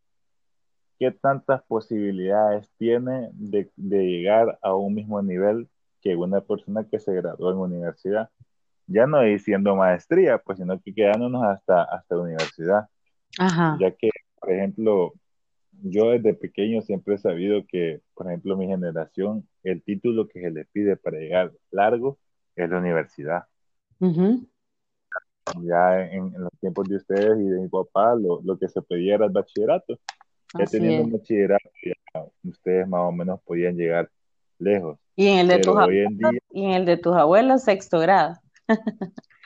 ¿qué 0.98 1.10
tantas 1.10 1.62
posibilidades 1.62 2.70
tiene 2.76 3.30
de, 3.32 3.70
de 3.76 4.04
llegar 4.04 4.58
a 4.62 4.74
un 4.74 4.94
mismo 4.94 5.22
nivel 5.22 5.68
que 6.02 6.16
una 6.16 6.40
persona 6.42 6.84
que 6.84 6.98
se 6.98 7.14
graduó 7.14 7.50
en 7.50 7.58
universidad? 7.58 8.30
Ya 8.86 9.06
no 9.06 9.22
diciendo 9.22 9.76
maestría, 9.76 10.38
pues 10.38 10.58
sino 10.58 10.80
que 10.80 10.94
quedándonos 10.94 11.42
hasta, 11.44 11.84
hasta 11.84 12.18
universidad. 12.18 12.86
Ajá. 13.38 13.76
Ya 13.80 13.90
que, 13.92 14.10
por 14.38 14.52
ejemplo, 14.52 15.14
yo 15.82 16.10
desde 16.10 16.34
pequeño 16.34 16.82
siempre 16.82 17.14
he 17.14 17.18
sabido 17.18 17.64
que, 17.66 18.00
por 18.14 18.26
ejemplo, 18.26 18.56
mi 18.56 18.66
generación, 18.66 19.48
el 19.62 19.82
título 19.82 20.28
que 20.28 20.40
se 20.40 20.50
le 20.50 20.64
pide 20.66 20.96
para 20.96 21.18
llegar 21.18 21.52
largo 21.70 22.18
es 22.56 22.68
la 22.68 22.78
universidad. 22.78 23.44
Ya 25.62 26.00
en, 26.00 26.32
los 26.36 26.52
tiempos 26.60 26.88
de 26.88 26.96
ustedes 26.96 27.38
y 27.38 27.48
de 27.48 27.60
mi 27.60 27.68
papá, 27.68 28.14
lo, 28.14 28.40
lo 28.42 28.58
que 28.58 28.68
se 28.68 28.80
pedía 28.82 29.16
era 29.16 29.26
el 29.26 29.32
bachillerato. 29.32 29.98
Ya 30.58 30.66
teniendo 30.66 31.04
un 31.04 31.12
bachillerato, 31.12 31.68
ya 31.84 32.24
ustedes 32.44 32.88
más 32.88 33.00
o 33.00 33.12
menos 33.12 33.40
podían 33.42 33.76
llegar 33.76 34.08
lejos. 34.58 34.98
Y 35.16 35.28
en 35.28 35.38
el 35.40 35.48
de, 35.48 35.58
tus, 35.58 35.76
abuelos, 35.76 36.12
y 36.50 36.64
en 36.64 36.70
el 36.70 36.84
de 36.84 36.96
tus 36.96 37.14
abuelos, 37.14 37.62
sexto 37.62 37.98
grado. 37.98 38.34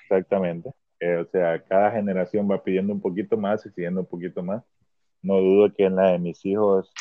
Exactamente. 0.03 0.71
Eh, 1.01 1.17
o 1.17 1.27
sea, 1.27 1.63
cada 1.65 1.93
generación 1.93 2.51
va 2.51 2.63
pidiendo 2.63 2.93
un 2.93 3.01
poquito 3.01 3.37
más 3.37 3.65
y 3.65 3.71
siguiendo 3.71 4.01
un 4.01 4.07
poquito 4.07 4.43
más 4.43 4.65
no 5.23 5.41
dudo 5.41 5.73
que 5.73 5.85
en 5.85 5.97
la 5.97 6.13
de 6.13 6.19
mis 6.19 6.45
hijos 6.45 6.93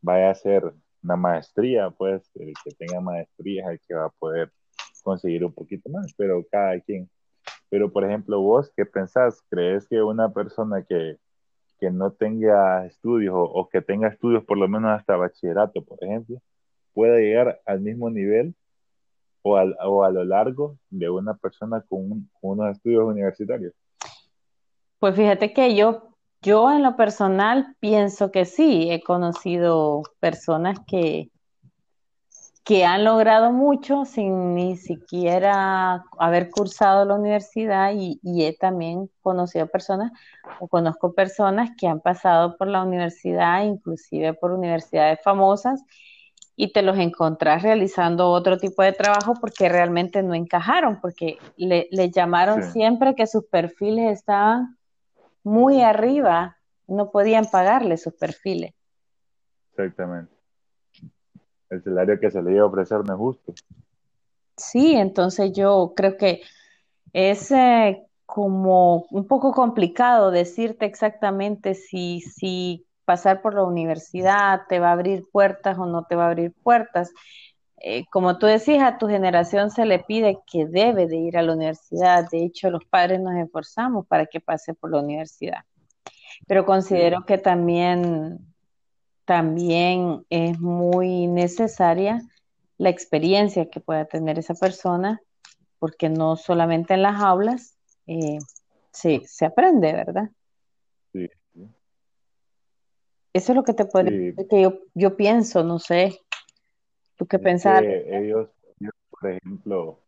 vaya 0.00 0.30
a 0.30 0.34
ser 0.34 0.72
una 1.02 1.16
maestría, 1.16 1.90
pues 1.90 2.30
el 2.34 2.52
que 2.64 2.70
tenga 2.72 3.00
maestría 3.00 3.64
es 3.66 3.70
el 3.72 3.80
que 3.86 3.94
va 3.94 4.06
a 4.06 4.10
poder 4.10 4.52
conseguir 5.02 5.44
un 5.44 5.52
poquito 5.52 5.88
más, 5.90 6.12
pero 6.16 6.44
cada 6.50 6.78
quien. 6.80 7.08
Pero, 7.70 7.92
por 7.92 8.04
ejemplo, 8.04 8.40
vos, 8.40 8.72
¿qué 8.76 8.86
pensás? 8.86 9.42
¿Crees 9.50 9.86
que 9.88 10.02
una 10.02 10.32
persona 10.32 10.82
que, 10.82 11.16
que 11.78 11.90
no 11.90 12.12
tenga 12.12 12.86
estudios 12.86 13.34
o, 13.36 13.68
que 13.70 13.82
tenga 13.82 14.08
estudios 14.08 14.44
por 14.44 14.58
lo 14.58 14.68
menos 14.68 14.90
hasta 14.90 15.16
bachillerato, 15.16 15.84
por 15.84 15.98
ejemplo, 16.02 16.40
pueda 16.94 17.18
llegar 17.18 17.60
al 17.66 17.80
mismo 17.80 18.10
nivel 18.10 18.54
o, 19.42 19.58
o 19.58 20.04
a 20.04 20.10
lo 20.10 20.24
largo 20.24 20.76
de 20.90 21.08
una 21.08 21.34
persona 21.34 21.84
con, 21.88 22.28
unos 22.40 22.76
estudios 22.76 23.04
universitarios? 23.04 23.74
Pues 24.98 25.14
fíjate 25.14 25.52
que 25.52 25.74
yo, 25.74 26.08
yo 26.42 26.70
en 26.72 26.82
lo 26.82 26.96
personal 26.96 27.76
pienso 27.80 28.30
que 28.30 28.44
sí, 28.44 28.90
he 28.90 29.00
conocido 29.02 30.02
personas 30.20 30.78
que, 30.86 31.30
que 32.68 32.84
han 32.84 33.02
logrado 33.02 33.50
mucho 33.50 34.04
sin 34.04 34.54
ni 34.54 34.76
siquiera 34.76 36.04
haber 36.18 36.50
cursado 36.50 37.06
la 37.06 37.14
universidad 37.14 37.92
y, 37.94 38.20
he 38.24 38.54
también 38.58 39.08
conocido 39.22 39.66
personas 39.68 40.12
o 40.60 40.68
conozco 40.68 41.14
personas 41.14 41.70
que 41.78 41.86
han 41.86 42.00
pasado 42.00 42.58
por 42.58 42.68
la 42.68 42.82
universidad, 42.82 43.64
inclusive 43.64 44.34
por 44.34 44.52
universidades 44.52 45.18
famosas, 45.22 45.82
y 46.60 46.72
te 46.72 46.82
los 46.82 46.98
encontrás 46.98 47.62
realizando 47.62 48.30
otro 48.30 48.58
tipo 48.58 48.82
de 48.82 48.92
trabajo 48.92 49.34
porque 49.40 49.68
realmente 49.68 50.22
no 50.22 50.34
encajaron, 50.34 51.00
porque 51.00 51.38
le, 51.56 51.88
llamaron 52.10 52.62
siempre 52.62 53.14
que 53.14 53.26
sus 53.26 53.46
perfiles 53.46 54.18
estaban 54.18 54.76
muy 55.44 55.80
arriba, 55.80 56.58
no 56.88 57.10
podían 57.10 57.46
pagarle 57.46 57.96
sus 57.96 58.14
perfiles. 58.14 58.74
Exactamente 59.70 60.38
el 61.70 61.82
salario 61.82 62.18
que 62.18 62.30
se 62.30 62.42
le 62.42 62.52
iba 62.52 62.62
a 62.62 62.66
ofrecer 62.66 63.04
no 63.04 63.12
es 63.12 63.18
justo. 63.18 63.54
Sí, 64.56 64.94
entonces 64.94 65.52
yo 65.52 65.92
creo 65.94 66.16
que 66.16 66.42
es 67.12 67.50
eh, 67.52 68.06
como 68.26 69.06
un 69.10 69.26
poco 69.26 69.52
complicado 69.52 70.30
decirte 70.30 70.86
exactamente 70.86 71.74
si, 71.74 72.20
si 72.20 72.86
pasar 73.08 73.40
por 73.40 73.54
la 73.54 73.64
universidad 73.64 74.66
te 74.68 74.80
va 74.80 74.90
a 74.90 74.92
abrir 74.92 75.24
puertas 75.32 75.78
o 75.78 75.86
no 75.86 76.04
te 76.04 76.14
va 76.14 76.24
a 76.24 76.26
abrir 76.26 76.52
puertas. 76.62 77.10
Eh, 77.78 78.04
como 78.10 78.36
tú 78.36 78.44
decías, 78.44 78.82
a 78.82 78.98
tu 78.98 79.08
generación 79.08 79.70
se 79.70 79.86
le 79.86 80.00
pide 80.00 80.40
que 80.46 80.66
debe 80.66 81.06
de 81.06 81.16
ir 81.16 81.38
a 81.38 81.42
la 81.42 81.54
universidad. 81.54 82.28
De 82.30 82.44
hecho, 82.44 82.68
los 82.68 82.84
padres 82.84 83.18
nos 83.18 83.34
esforzamos 83.36 84.06
para 84.06 84.26
que 84.26 84.40
pase 84.40 84.74
por 84.74 84.90
la 84.90 85.00
universidad. 85.00 85.64
Pero 86.46 86.66
considero 86.66 87.24
que 87.24 87.38
también 87.38 88.40
también 89.24 90.26
es 90.28 90.60
muy 90.60 91.28
necesaria 91.28 92.20
la 92.76 92.90
experiencia 92.90 93.70
que 93.70 93.80
pueda 93.80 94.04
tener 94.04 94.38
esa 94.38 94.54
persona, 94.54 95.22
porque 95.78 96.10
no 96.10 96.36
solamente 96.36 96.92
en 96.92 97.02
las 97.02 97.22
aulas 97.22 97.78
eh, 98.06 98.38
se, 98.92 99.46
aprende, 99.46 99.94
¿verdad? 99.94 100.28
Sí. 103.32 103.38
Eso 103.38 103.52
es 103.52 103.56
lo 103.56 103.64
que 103.64 103.74
te 103.74 103.84
puedo 103.84 104.06
decir 104.06 104.34
que 104.48 104.62
yo, 104.62 104.78
yo 104.94 105.16
pienso, 105.16 105.62
no 105.64 105.78
sé. 105.78 106.18
¿Tú 107.16 107.26
qué 107.26 107.38
pensar? 107.38 107.84
Ellos, 107.84 108.48
por 109.10 109.30
ejemplo, 109.30 110.00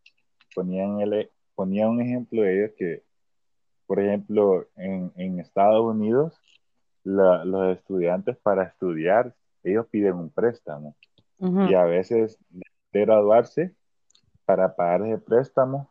ponían, 0.55 1.01
el, 1.01 1.29
ponían 1.55 1.89
un 1.89 2.01
ejemplo 2.01 2.41
de 2.41 2.57
ellos 2.57 2.71
que, 2.77 3.03
por 3.85 3.99
ejemplo, 3.99 4.67
en, 4.75 5.11
en 5.15 5.39
Estados 5.39 5.83
Unidos, 5.83 6.33
los 7.03 7.77
estudiantes 7.77 8.37
para 8.37 8.63
estudiar, 8.63 9.35
ellos 9.63 9.85
piden 9.87 10.15
un 10.15 10.29
préstamo. 10.29 10.95
Y 11.39 11.73
a 11.73 11.85
veces, 11.85 12.37
de 12.49 13.01
graduarse, 13.01 13.73
para 14.45 14.75
pagar 14.75 15.01
ese 15.07 15.17
préstamo, 15.17 15.89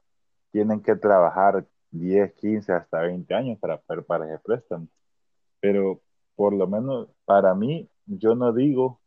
tienen 0.53 0.81
que 0.81 0.95
trabajar 0.95 1.67
10, 1.91 2.35
15, 2.35 2.73
hasta 2.73 3.01
20 3.01 3.35
años 3.35 3.59
para 3.59 3.79
poder 3.79 4.05
pagar 4.05 4.29
ese 4.29 4.39
préstamo. 4.39 4.87
Pero 5.59 6.01
por 6.41 6.55
lo 6.55 6.67
menos 6.67 7.07
para 7.27 7.55
mí, 7.55 7.87
yo 8.07 8.35
no 8.35 8.55
digo 8.55 8.99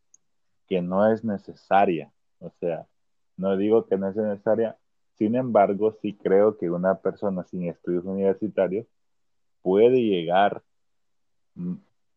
que 0.67 0.84
no 0.84 1.12
es 1.12 1.24
necesaria. 1.24 2.13
O 2.38 2.52
sea, 2.60 2.86
no 3.38 3.58
digo 3.58 3.88
que 3.88 3.98
no 3.98 4.08
es 4.08 4.15
necesaria. 4.15 4.78
Sin 5.17 5.34
embargo, 5.34 5.98
sí 6.00 6.13
creo 6.13 6.60
que 6.60 6.69
una 6.69 6.93
persona 7.00 7.43
sin 7.46 7.63
estudios 7.63 8.06
universitarios 8.06 8.86
puede 9.63 10.04
llegar 10.04 10.62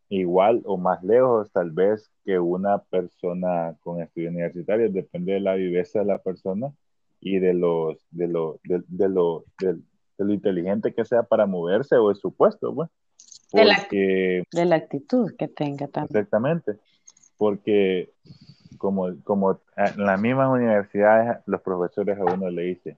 igual 0.09 0.61
o 0.65 0.77
más 0.77 1.01
lejos 1.03 1.51
tal 1.51 1.71
vez 1.71 2.11
que 2.23 2.37
una 2.37 2.83
persona 2.83 3.75
con 3.81 3.99
estudios 3.99 4.29
universitarios, 4.29 4.93
depende 4.93 5.33
de 5.33 5.39
la 5.39 5.55
viveza 5.55 5.97
de 5.97 6.05
la 6.05 6.19
persona 6.19 6.71
y 7.21 7.39
de 7.39 7.55
los 7.55 8.05
de 8.11 8.27
lo, 8.27 8.59
de, 8.65 9.09
lo, 9.09 9.45
de, 9.59 9.79
lo 10.19 10.31
inteligente 10.31 10.93
que 10.93 11.05
sea 11.05 11.23
para 11.23 11.47
moverse 11.47 11.95
o 11.95 12.09
de 12.09 12.15
su 12.15 12.35
puesto, 12.35 12.75
pues. 12.75 12.91
De, 13.51 13.65
la, 14.65 14.75
actitud 14.75 15.33
que 15.37 15.47
tenga 15.47 15.87
también. 15.87 16.09
Exactamente, 16.09 16.77
porque 17.37 18.11
como, 18.77 19.07
como 19.23 19.59
en 19.75 20.05
las 20.05 20.19
mismas 20.19 20.49
universidades 20.49 21.37
los 21.45 21.61
profesores 21.61 22.17
a 22.19 22.25
uno 22.25 22.49
le 22.49 22.63
dicen, 22.63 22.97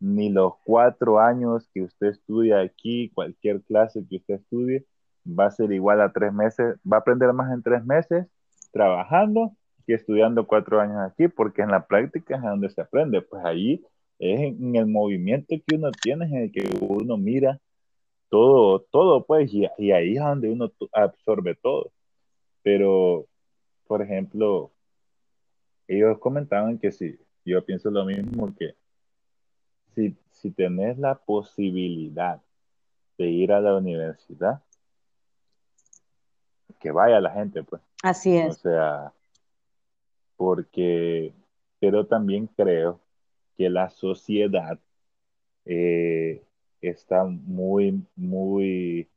ni 0.00 0.30
los 0.30 0.54
cuatro 0.64 1.20
años 1.20 1.68
que 1.72 1.82
usted 1.82 2.08
estudia 2.08 2.60
aquí, 2.60 3.10
cualquier 3.14 3.62
clase 3.62 4.04
que 4.08 4.16
usted 4.16 4.34
estudie, 4.34 4.84
va 5.26 5.46
a 5.46 5.50
ser 5.50 5.72
igual 5.72 6.00
a 6.00 6.12
tres 6.12 6.32
meses, 6.32 6.76
va 6.90 6.98
a 6.98 7.00
aprender 7.00 7.32
más 7.32 7.52
en 7.52 7.62
tres 7.62 7.84
meses 7.84 8.26
trabajando 8.72 9.52
que 9.86 9.94
estudiando 9.94 10.46
cuatro 10.46 10.80
años 10.80 10.98
aquí, 10.98 11.28
porque 11.28 11.62
en 11.62 11.70
la 11.70 11.86
práctica 11.86 12.36
es 12.36 12.42
donde 12.42 12.70
se 12.70 12.80
aprende, 12.80 13.22
pues 13.22 13.44
ahí 13.44 13.84
es 14.18 14.40
en 14.40 14.76
el 14.76 14.86
movimiento 14.86 15.54
que 15.66 15.76
uno 15.76 15.90
tiene, 16.02 16.26
en 16.26 16.34
el 16.34 16.52
que 16.52 16.68
uno 16.80 17.16
mira 17.16 17.60
todo, 18.28 18.80
todo, 18.80 19.24
pues, 19.24 19.52
y, 19.52 19.66
y 19.78 19.92
ahí 19.92 20.14
es 20.16 20.20
donde 20.22 20.50
uno 20.50 20.72
absorbe 20.92 21.54
todo. 21.54 21.92
Pero, 22.62 23.26
por 23.86 24.02
ejemplo, 24.02 24.70
ellos 25.86 26.18
comentaban 26.18 26.78
que 26.78 26.90
si, 26.92 27.18
yo 27.44 27.64
pienso 27.64 27.90
lo 27.90 28.04
mismo, 28.04 28.54
que 28.56 28.74
si, 29.94 30.16
si 30.30 30.50
tenés 30.50 30.98
la 30.98 31.14
posibilidad 31.14 32.40
de 33.18 33.26
ir 33.26 33.52
a 33.52 33.60
la 33.60 33.76
universidad, 33.76 34.62
que 36.80 36.90
vaya 36.90 37.20
la 37.20 37.30
gente, 37.30 37.62
pues. 37.62 37.80
Así 38.02 38.36
es. 38.36 38.56
O 38.56 38.58
sea, 38.60 39.12
porque, 40.36 41.32
pero 41.78 42.06
también 42.06 42.46
creo 42.46 43.00
que 43.56 43.70
la 43.70 43.88
sociedad 43.90 44.78
eh, 45.64 46.42
está 46.88 47.24
muy, 47.24 48.04
muy, 48.16 49.08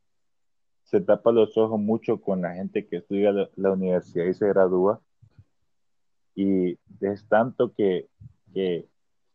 se 0.84 1.00
tapa 1.00 1.32
los 1.32 1.56
ojos 1.56 1.78
mucho 1.78 2.20
con 2.20 2.42
la 2.42 2.54
gente 2.54 2.86
que 2.86 2.96
estudia 2.96 3.32
la, 3.54 3.72
universidad 3.72 4.26
y 4.26 4.34
se 4.34 4.48
gradúa. 4.48 5.00
Y 6.34 6.78
es 7.00 7.26
tanto 7.28 7.72
que, 7.72 8.08
que 8.54 8.86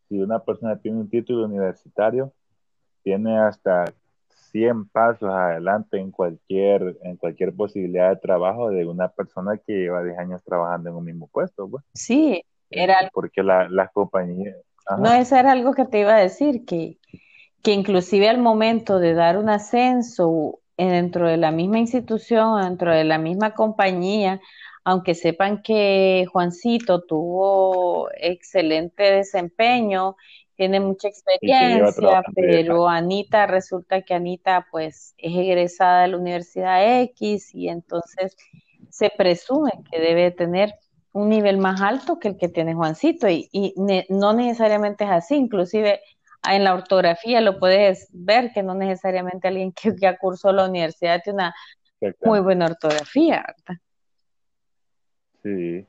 si 0.08 0.19
una 0.19 0.39
persona 0.39 0.80
tiene 0.80 1.00
un 1.00 1.10
título 1.10 1.46
universitario, 1.46 2.34
tiene 3.04 3.38
hasta 3.38 3.93
100 4.52 4.88
pasos 4.89 5.30
adelante 5.30 5.98
en 5.98 6.12
cualquier, 6.12 6.98
en 7.04 7.17
cualquier 7.17 7.54
posibilidad 7.54 8.10
de 8.10 8.17
trabajo 8.17 8.69
de 8.69 8.86
una 8.86 9.10
persona 9.10 9.58
que 9.58 9.74
lleva 9.74 10.04
10 10.04 10.17
años 10.19 10.43
trabajando 10.43 10.91
en 10.91 10.96
un 10.96 11.06
mismo 11.06 11.28
puesto. 11.28 11.67
Pues. 11.67 11.84
Sí, 11.93 12.43
era... 12.69 13.10
Porque 13.12 13.43
las 13.43 13.69
la 13.72 13.88
compañías... 13.89 14.56
No, 15.00 15.13
eso 15.13 15.36
era 15.36 15.52
algo 15.54 15.74
que 15.74 15.86
te 15.86 16.02
iba 16.02 16.15
a 16.15 16.19
decir, 16.19 16.65
que, 16.65 17.00
que 17.63 17.71
inclusive 17.71 18.30
al 18.30 18.39
momento 18.39 18.99
de 18.99 19.13
dar 19.13 19.38
un 19.38 19.49
ascenso 19.49 20.60
dentro 20.78 21.28
de 21.28 21.38
la 21.38 21.52
misma 21.52 21.80
institución, 21.80 22.62
dentro 22.62 22.91
de 22.91 23.06
la 23.06 23.17
misma 23.17 23.54
compañía, 23.54 24.41
aunque 24.84 25.15
sepan 25.15 25.62
que 25.62 26.26
Juancito 26.32 27.04
tuvo 27.04 28.10
excelente 28.17 29.04
desempeño 29.04 30.17
tiene 30.56 30.80
mucha 30.80 31.08
experiencia, 31.08 32.21
pero 32.36 32.88
Anita, 32.88 33.47
resulta 33.47 34.02
que 34.04 34.13
Anita 34.13 34.67
pues 34.71 35.15
es 35.17 35.36
egresada 35.36 36.04
de 36.04 36.10
la 36.10 36.17
Universidad 36.17 37.02
X 37.02 37.56
y 37.56 37.69
entonces 37.69 38.38
se 38.89 39.10
presume 39.10 39.71
que 39.91 39.99
debe 39.99 40.32
tener 40.32 40.76
un 41.12 41.30
nivel 41.30 41.58
más 41.58 41.82
alto 41.82 42.19
que 42.19 42.30
el 42.30 42.38
que 42.38 42.49
tiene 42.49 42.76
Juancito 42.76 43.28
y, 43.30 43.73
no 44.10 44.34
necesariamente 44.34 45.06
es 45.06 45.12
así, 45.12 45.36
inclusive 45.36 45.99
en 46.51 46.63
la 46.63 46.73
ortografía 46.73 47.41
lo 47.41 47.60
puedes 47.60 48.10
ver 48.12 48.51
que 48.53 48.63
no 48.63 48.73
necesariamente 48.75 49.47
alguien 49.47 49.71
que 49.71 49.93
ya 49.97 50.17
cursó 50.17 50.51
la 50.51 50.67
universidad 50.67 51.21
tiene 51.23 51.38
una 51.38 51.56
muy 52.23 52.39
buena 52.41 52.65
ortografía, 52.65 53.45
¿verdad? 53.47 53.82
Sí, 55.41 55.86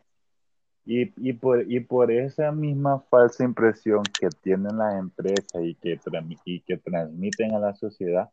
y, 0.87 1.33
por, 1.33 1.71
y 1.71 1.81
por 1.81 2.11
esa 2.11 2.53
misma 2.53 3.01
falsa 3.09 3.45
impresión 3.45 4.03
que 4.19 4.29
tienen 4.43 4.77
las 4.77 4.95
empresas 4.95 5.63
y 5.63 5.75
que, 5.77 5.99
y 6.45 6.61
que 6.61 6.77
transmiten 6.77 7.55
a 7.55 7.59
la 7.59 7.75
sociedad, 7.75 8.31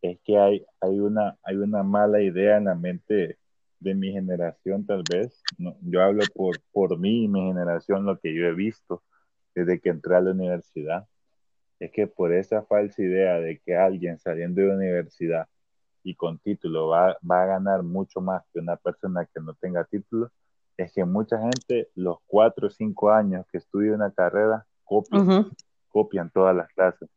es 0.00 0.18
que 0.24 0.38
hay, 0.38 0.64
hay, 0.80 1.00
una, 1.00 1.36
hay 1.42 1.56
una 1.56 1.82
mala 1.82 2.20
idea 2.20 2.58
en 2.58 2.64
la 2.64 2.74
mente 2.74 3.38
de 3.80 3.94
mi 3.94 4.12
generación 4.12 4.86
tal 4.86 5.02
vez, 5.10 5.42
yo 5.80 6.02
hablo 6.02 6.22
por, 6.34 6.60
por 6.70 6.98
mí 6.98 7.24
y 7.24 7.28
mi 7.28 7.40
generación, 7.40 8.06
lo 8.06 8.18
que 8.18 8.32
yo 8.32 8.46
he 8.46 8.54
visto 8.54 9.02
desde 9.54 9.80
que 9.80 9.90
entré 9.90 10.16
a 10.16 10.20
la 10.20 10.30
universidad, 10.30 11.08
es 11.84 11.90
que 11.90 12.06
por 12.06 12.32
esa 12.32 12.62
falsa 12.62 13.02
idea 13.02 13.40
de 13.40 13.58
que 13.58 13.76
alguien 13.76 14.16
saliendo 14.18 14.60
de 14.62 14.70
universidad 14.70 15.48
y 16.04 16.14
con 16.14 16.38
título 16.38 16.88
va, 16.88 17.16
va 17.28 17.42
a 17.42 17.46
ganar 17.46 17.82
mucho 17.82 18.20
más 18.20 18.44
que 18.52 18.60
una 18.60 18.76
persona 18.76 19.26
que 19.26 19.40
no 19.40 19.54
tenga 19.54 19.84
título, 19.84 20.30
es 20.76 20.92
que 20.92 21.04
mucha 21.04 21.38
gente 21.40 21.88
los 21.96 22.18
cuatro 22.26 22.68
o 22.68 22.70
cinco 22.70 23.10
años 23.10 23.44
que 23.50 23.58
estudia 23.58 23.94
una 23.94 24.12
carrera 24.12 24.64
copian, 24.84 25.50
copian 25.88 26.30
todas 26.30 26.54
las 26.54 26.68
clases 26.68 27.08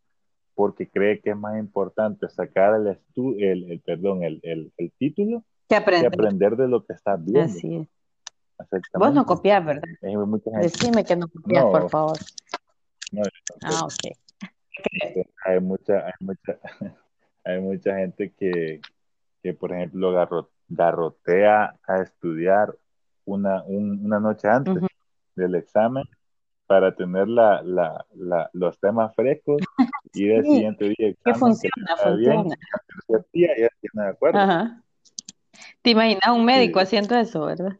porque 0.56 0.90
cree 0.90 1.20
que 1.20 1.32
es 1.32 1.38
más 1.38 1.60
importante 1.60 2.28
sacar 2.30 2.76
el, 2.76 2.98
el, 3.38 3.72
el, 3.72 3.82
perdón, 3.82 4.24
el, 4.24 4.40
el, 4.42 4.74
el 4.78 4.92
título 4.98 5.44
que 5.70 5.76
aprender. 5.76 6.10
que 6.10 6.16
aprender 6.16 6.56
de 6.56 6.68
lo 6.68 6.84
que 6.86 6.94
estás 6.94 7.24
viendo. 7.24 7.44
Así 7.44 7.76
es. 7.76 7.88
Vos 8.94 9.14
no 9.14 9.26
copias, 9.26 9.64
¿verdad? 9.64 9.84
Decime 10.62 11.04
que 11.04 11.16
no 11.18 11.28
copias, 11.28 11.66
por 11.66 11.90
favor. 11.90 12.18
No, 13.12 13.22
ah, 13.64 13.82
ok. 13.84 14.16
Hay 15.46 15.60
mucha, 15.60 16.06
hay 16.06 16.14
mucha, 16.20 16.60
hay 17.44 17.62
mucha 17.62 17.98
gente 17.98 18.34
que, 18.38 18.82
que 19.42 19.54
por 19.54 19.72
ejemplo, 19.72 20.12
garrotea 20.68 21.76
a 21.88 22.02
estudiar 22.02 22.76
una, 23.26 23.64
una 23.64 24.20
noche 24.20 24.48
antes 24.48 24.76
del 25.36 25.56
examen 25.56 26.04
para 26.68 26.96
tener 26.96 27.28
la, 27.28 27.62
la, 27.62 28.06
la, 28.16 28.50
los 28.54 28.80
temas 28.80 29.14
frescos 29.16 29.62
y 30.14 30.30
el 30.30 30.44
siguiente 30.44 30.86
día 30.86 31.10
examen, 31.10 31.34
que 31.34 31.40
funciona, 31.40 31.98
funciona. 31.98 32.44
Bien, 33.08 33.26
día 33.34 33.50
ya 33.58 34.04
de 34.04 34.10
acuerdo. 34.10 34.40
Ajá. 34.40 34.82
¿Te 35.82 35.92
imaginas 35.92 36.30
un 36.34 36.46
médico 36.46 36.80
haciendo 36.80 37.16
eso, 37.16 37.46
verdad? 37.46 37.78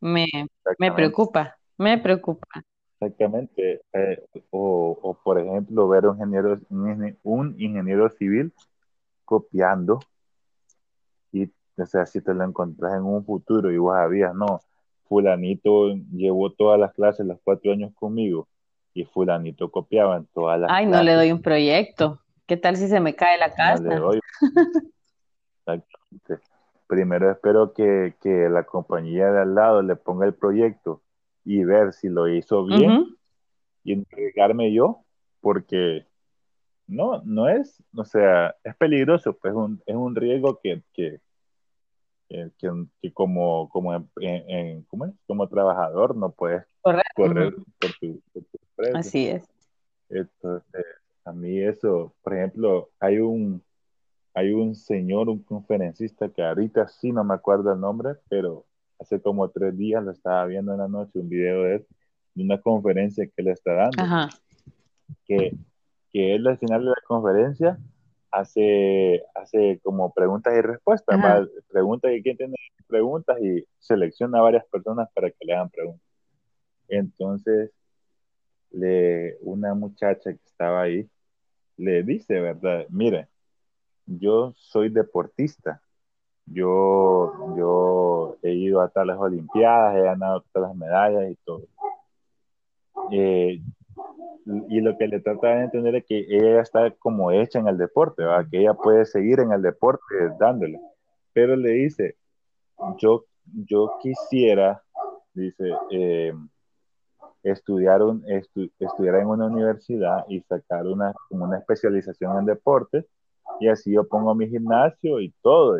Me, 0.00 0.26
me 0.78 0.92
preocupa, 0.92 1.56
me 1.76 1.98
preocupa. 1.98 2.46
Exactamente. 3.00 3.80
Eh, 3.94 4.22
o, 4.50 4.98
o, 5.00 5.14
por 5.14 5.38
ejemplo, 5.38 5.88
ver 5.88 6.06
un 6.06 6.16
ingeniero, 6.16 6.58
un 7.22 7.54
ingeniero 7.58 8.10
civil 8.10 8.52
copiando 9.24 10.00
y, 11.32 11.50
o 11.78 11.86
sea, 11.86 12.04
si 12.04 12.20
te 12.20 12.34
lo 12.34 12.44
encontrás 12.44 12.94
en 12.94 13.04
un 13.04 13.24
futuro 13.24 13.70
y 13.70 13.78
vos 13.78 13.94
sabías, 13.94 14.34
no, 14.34 14.60
fulanito 15.08 15.94
llevó 16.12 16.52
todas 16.52 16.78
las 16.78 16.92
clases 16.92 17.24
los 17.26 17.38
cuatro 17.42 17.72
años 17.72 17.92
conmigo 17.94 18.48
y 18.92 19.04
fulanito 19.04 19.70
copiaba 19.70 20.16
en 20.16 20.26
todas 20.26 20.60
las 20.60 20.70
Ay, 20.70 20.86
no 20.86 21.02
le 21.02 21.14
doy 21.14 21.32
un 21.32 21.40
proyecto. 21.40 22.20
¿Qué 22.46 22.56
tal 22.56 22.76
si 22.76 22.88
se 22.88 23.00
me 23.00 23.14
cae 23.14 23.38
la 23.38 23.54
casa? 23.54 23.82
No 23.82 23.88
le 23.88 23.96
doy. 23.96 24.20
Primero 26.86 27.30
espero 27.30 27.72
que, 27.72 28.16
que, 28.20 28.48
la 28.48 28.64
compañía 28.64 29.30
de 29.30 29.42
al 29.42 29.54
lado 29.54 29.80
le 29.80 29.94
ponga 29.94 30.26
el 30.26 30.34
proyecto 30.34 31.02
y 31.44 31.64
ver 31.64 31.92
si 31.92 32.08
lo 32.08 32.28
hizo 32.28 32.64
bien 32.64 33.16
y 33.82 33.92
entregarme 33.92 34.72
yo, 34.72 35.04
porque 35.40 36.06
no, 36.86 37.22
no 37.24 37.48
es, 37.48 37.82
o 37.96 38.04
sea, 38.04 38.54
es 38.64 38.76
peligroso, 38.76 39.32
pues 39.32 39.54
un, 39.54 39.82
es 39.86 39.94
un 39.94 40.14
riesgo 40.14 40.58
que, 40.62 40.82
que, 40.92 41.20
que, 42.28 43.12
como, 43.12 43.68
como, 43.70 43.94
en, 44.20 44.86
como 45.26 45.48
trabajador 45.48 46.16
no 46.16 46.30
puedes 46.30 46.64
correr. 47.14 47.54
por 47.78 47.92
tu, 48.00 48.22
por 48.76 48.96
Así 48.96 49.28
es. 49.28 49.48
Entonces, 50.08 50.84
a 51.24 51.32
mí 51.32 51.60
eso, 51.60 52.12
por 52.22 52.34
ejemplo, 52.34 52.90
hay 52.98 53.18
un, 53.18 53.62
hay 54.34 54.52
un 54.52 54.74
señor, 54.74 55.28
un 55.28 55.42
conferencista 55.42 56.28
que 56.28 56.42
ahorita 56.42 56.88
sí 56.88 57.12
no 57.12 57.24
me 57.24 57.34
acuerdo 57.34 57.72
el 57.72 57.80
nombre, 57.80 58.16
pero 58.28 58.64
hace 59.00 59.20
como 59.20 59.48
tres 59.48 59.76
días 59.76 60.04
lo 60.04 60.10
estaba 60.10 60.44
viendo 60.46 60.72
en 60.72 60.78
la 60.78 60.88
noche, 60.88 61.18
un 61.18 61.28
video 61.28 61.62
de 61.62 61.76
él, 61.76 61.86
de 62.34 62.44
una 62.44 62.60
conferencia 62.60 63.26
que 63.34 63.42
le 63.42 63.52
está 63.52 63.72
dando. 63.72 64.30
Que, 65.24 65.56
que 66.12 66.34
él 66.34 66.46
al 66.46 66.58
final 66.58 66.84
de 66.84 66.90
la 66.90 67.02
conferencia 67.06 67.78
hace, 68.30 69.24
hace 69.34 69.80
como 69.82 70.12
preguntas 70.12 70.54
y 70.56 70.60
respuestas, 70.60 71.48
preguntas 71.68 72.12
y 72.12 72.22
quién 72.22 72.36
tiene 72.36 72.54
preguntas 72.86 73.38
y 73.40 73.64
selecciona 73.78 74.38
a 74.38 74.42
varias 74.42 74.64
personas 74.66 75.08
para 75.14 75.30
que 75.30 75.44
le 75.44 75.54
hagan 75.54 75.70
preguntas. 75.70 76.06
Entonces, 76.88 77.70
le, 78.70 79.36
una 79.40 79.74
muchacha 79.74 80.32
que 80.32 80.40
estaba 80.44 80.82
ahí 80.82 81.08
le 81.76 82.02
dice, 82.02 82.40
¿verdad? 82.40 82.86
Mire, 82.90 83.28
yo 84.06 84.52
soy 84.56 84.90
deportista. 84.90 85.80
Yo, 86.46 87.56
yo 87.56 88.36
he 88.42 88.52
ido 88.52 88.80
a 88.80 88.88
tales 88.88 89.16
olimpiadas, 89.16 89.96
he 89.96 90.02
ganado 90.02 90.44
todas 90.52 90.70
las 90.70 90.76
medallas 90.76 91.30
y 91.30 91.36
todo. 91.44 91.62
Eh, 93.12 93.60
y 94.68 94.80
lo 94.80 94.96
que 94.96 95.06
le 95.06 95.20
trata 95.20 95.48
de 95.48 95.64
entender 95.64 95.96
es 95.96 96.04
que 96.06 96.26
ella 96.28 96.60
está 96.60 96.90
como 96.92 97.30
hecha 97.30 97.58
en 97.58 97.68
el 97.68 97.76
deporte, 97.76 98.24
que 98.50 98.60
ella 98.60 98.74
puede 98.74 99.04
seguir 99.04 99.40
en 99.40 99.52
el 99.52 99.62
deporte 99.62 100.14
dándole. 100.38 100.80
Pero 101.32 101.56
le 101.56 101.70
dice, 101.70 102.16
yo, 102.98 103.26
yo 103.44 103.92
quisiera, 104.00 104.82
dice, 105.34 105.70
eh, 105.90 106.32
estudiar, 107.42 108.02
un, 108.02 108.24
estudiar 108.28 109.16
en 109.16 109.26
una 109.26 109.46
universidad 109.46 110.24
y 110.28 110.40
sacar 110.40 110.86
una, 110.86 111.12
una 111.30 111.58
especialización 111.58 112.38
en 112.38 112.46
deporte 112.46 113.06
y 113.60 113.68
así 113.68 113.92
yo 113.92 114.08
pongo 114.08 114.34
mi 114.34 114.48
gimnasio 114.48 115.20
y 115.20 115.32
todo. 115.42 115.78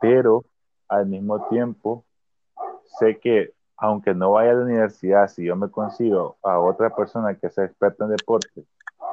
Pero 0.00 0.44
al 0.88 1.06
mismo 1.06 1.48
tiempo, 1.48 2.04
sé 2.98 3.18
que 3.18 3.52
aunque 3.78 4.14
no 4.14 4.32
vaya 4.32 4.52
a 4.52 4.54
la 4.54 4.64
universidad, 4.64 5.28
si 5.28 5.44
yo 5.44 5.54
me 5.54 5.70
consigo 5.70 6.36
a 6.42 6.58
otra 6.58 6.94
persona 6.94 7.34
que 7.34 7.50
sea 7.50 7.64
experta 7.64 8.04
en 8.04 8.10
deporte 8.10 8.64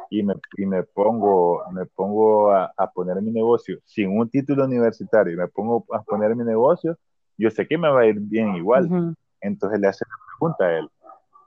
y 0.10 0.24
me, 0.24 0.36
y 0.58 0.66
me 0.66 0.84
pongo, 0.84 1.64
me 1.72 1.86
pongo 1.86 2.52
a, 2.52 2.72
poner 2.94 3.22
mi 3.22 3.32
negocio 3.32 3.80
sin 3.84 4.18
un 4.18 4.30
título 4.30 4.66
universitario 4.66 5.34
y 5.34 5.38
me 5.38 5.48
pongo 5.48 5.86
a 5.92 6.02
poner 6.02 6.36
mi 6.36 6.46
negocio, 6.46 6.98
yo 7.38 7.50
sé 7.50 7.68
que 7.68 7.78
me 7.78 7.90
va 7.90 8.02
a 8.02 8.06
ir 8.06 8.20
bien 8.20 8.56
igual. 8.56 9.16
Entonces 9.42 9.80
le 9.80 9.88
hace 9.88 10.06
la 10.08 10.16
pregunta 10.38 10.66
a 10.66 10.80
él, 10.80 10.90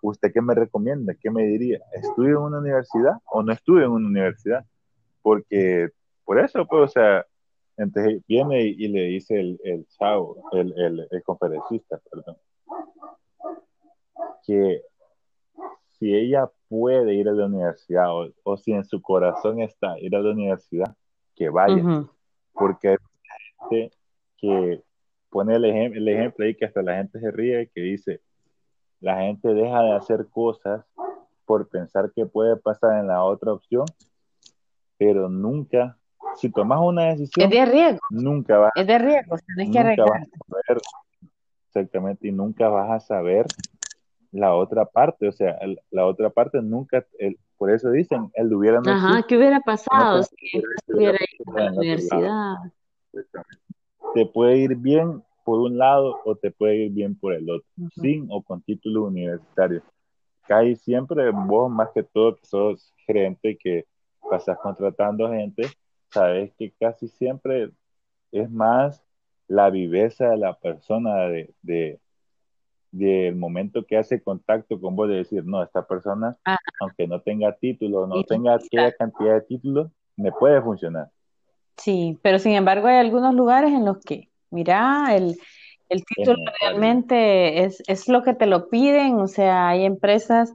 ¿usted 0.03 0.31
qué 0.33 0.43
me 0.43 0.55
recomienda? 0.55 1.15
¿Qué 1.15 1.31
me 1.31 1.45
diría? 1.45 1.81
¿Estudio 1.93 2.39
en 2.39 2.43
una 2.45 2.59
universidad 2.59 3.15
o 3.31 3.43
no 3.43 3.53
estudio 3.53 3.87
en 3.87 3.93
una 3.93 4.09
universidad? 4.09 4.65
Porque 5.27 5.89
por 6.25 6.39
eso, 6.39 6.65
pues, 6.67 6.83
o 6.85 6.87
sea, 6.87 7.27
entonces 7.77 8.23
viene 8.29 8.63
y, 8.63 8.87
le 8.87 9.07
dice 9.07 9.41
el, 9.41 9.59
el 9.65 9.85
chavo, 9.89 10.37
el, 10.53 10.73
el, 11.11 11.23
conferencista, 11.25 12.01
perdón, 12.09 12.37
que 14.47 14.83
si 15.99 16.15
ella 16.15 16.49
puede 16.69 17.15
ir 17.15 17.29
a 17.29 17.33
la 17.33 17.47
universidad 17.47 18.07
o, 18.45 18.57
si 18.57 18.71
en 18.71 18.85
su 18.85 19.03
corazón 19.03 19.61
está 19.61 19.99
ir 19.99 20.15
a 20.15 20.21
la 20.21 20.31
universidad, 20.31 20.95
que 21.35 21.49
vaya, 21.49 22.07
porque 22.53 22.91
hay 22.91 22.97
gente 23.69 23.97
que 24.37 24.81
pone 25.29 25.57
el, 25.57 25.65
el 25.65 26.09
ejemplo 26.09 26.45
ahí 26.45 26.55
que 26.55 26.67
hasta 26.67 26.83
la 26.83 26.99
gente 26.99 27.19
se 27.19 27.33
ríe, 27.33 27.69
que 27.75 27.81
dice, 27.81 28.21
la 29.01 29.23
gente 29.23 29.49
deja 29.49 29.83
de 29.83 29.97
hacer 29.97 30.29
cosas 30.31 30.85
por 31.45 31.69
pensar 31.69 32.13
que 32.15 32.27
puede 32.27 32.57
pasar 32.57 33.01
en 33.01 33.09
la 33.09 33.25
otra 33.25 33.53
opción 33.53 33.87
pero 34.99 35.29
nunca, 35.29 35.97
si 36.37 36.51
tomas 36.51 36.81
una 36.83 37.05
decisión, 37.05 37.45
es 37.45 37.51
de 37.51 37.67
riesgo. 37.67 38.01
Nunca 38.11 38.59
vas, 38.59 38.73
es 38.75 38.87
de 38.87 38.99
riesgo, 38.99 39.37
tienes 39.55 39.73
que 39.73 39.79
arreglar. 39.79 40.29
exactamente, 41.69 42.29
y 42.29 42.33
nunca 42.33 42.69
vas 42.69 42.91
a 42.91 43.01
saber 43.01 43.47
la 44.33 44.55
otra 44.55 44.85
parte, 44.85 45.29
o 45.29 45.33
sea, 45.33 45.59
la 45.91 46.07
otra 46.07 46.31
parte 46.31 46.61
nunca, 46.63 47.05
el, 47.19 47.39
por 47.57 47.71
eso 47.71 47.91
dicen, 47.91 48.31
el 48.35 48.53
hubiera 48.53 48.81
no 48.81 48.91
Ajá, 48.91 49.23
¿qué 49.27 49.37
hubiera 49.37 49.61
pasado 49.61 50.23
si 50.23 50.63
estuviera 50.79 51.19
ido 51.39 51.57
a 51.57 51.61
la 51.61 51.73
universidad? 51.73 52.55
Te 54.15 54.27
puede 54.27 54.59
ir 54.59 54.77
bien 54.77 55.23
por 55.45 55.61
un 55.61 55.79
lado 55.79 56.21
o 56.25 56.35
te 56.37 56.51
puede 56.51 56.87
ir 56.87 56.93
bien 56.93 57.19
por 57.19 57.33
el 57.33 57.49
otro, 57.49 57.69
sin 58.01 58.27
o 58.31 58.43
con 58.43 58.61
título 58.63 59.05
universitario. 59.05 59.83
Cae 60.47 60.77
siempre 60.77 61.31
vos 61.31 61.71
más 61.71 61.91
que 61.95 62.03
todo 62.03 62.37
que 62.37 62.45
sos 62.45 62.93
gerente 63.07 63.57
que 63.57 63.87
pasas 64.31 64.59
contratando 64.59 65.31
gente, 65.31 65.69
sabes 66.11 66.53
que 66.59 66.73
casi 66.73 67.09
siempre 67.09 67.71
es 68.33 68.51
más 68.51 69.03
la 69.49 69.71
viveza 69.71 70.31
de 70.31 70.37
la 70.37 70.59
persona 70.59 71.27
de, 71.29 71.55
de 71.63 72.01
del 72.93 73.37
momento 73.37 73.85
que 73.85 73.99
hace 73.99 74.23
contacto 74.23 74.81
con 74.81 74.97
vos 74.97 75.09
de 75.09 75.17
decir, 75.17 75.45
no, 75.45 75.63
esta 75.63 75.87
persona, 75.87 76.37
ah. 76.45 76.57
aunque 76.81 77.07
no 77.07 77.21
tenga 77.21 77.53
título, 77.53 78.07
no 78.07 78.23
tenga 78.23 78.55
aquella 78.55 78.93
cantidad 78.93 79.35
de 79.35 79.41
títulos, 79.43 79.91
me 80.17 80.33
puede 80.33 80.63
funcionar. 80.63 81.11
Sí, 81.77 82.19
pero 82.23 82.39
sin 82.39 82.53
embargo 82.53 82.87
hay 82.87 82.97
algunos 82.97 83.35
lugares 83.35 83.71
en 83.71 83.85
los 83.85 83.99
que, 84.01 84.31
mira, 84.51 85.15
el, 85.15 85.37
el 85.91 86.05
título 86.05 86.39
realmente 86.61 87.65
es, 87.65 87.83
es 87.87 88.09
lo 88.09 88.23
que 88.23 88.33
te 88.33 88.47
lo 88.47 88.71
piden, 88.71 89.19
o 89.19 89.27
sea, 89.27 89.69
hay 89.69 89.85
empresas 89.85 90.55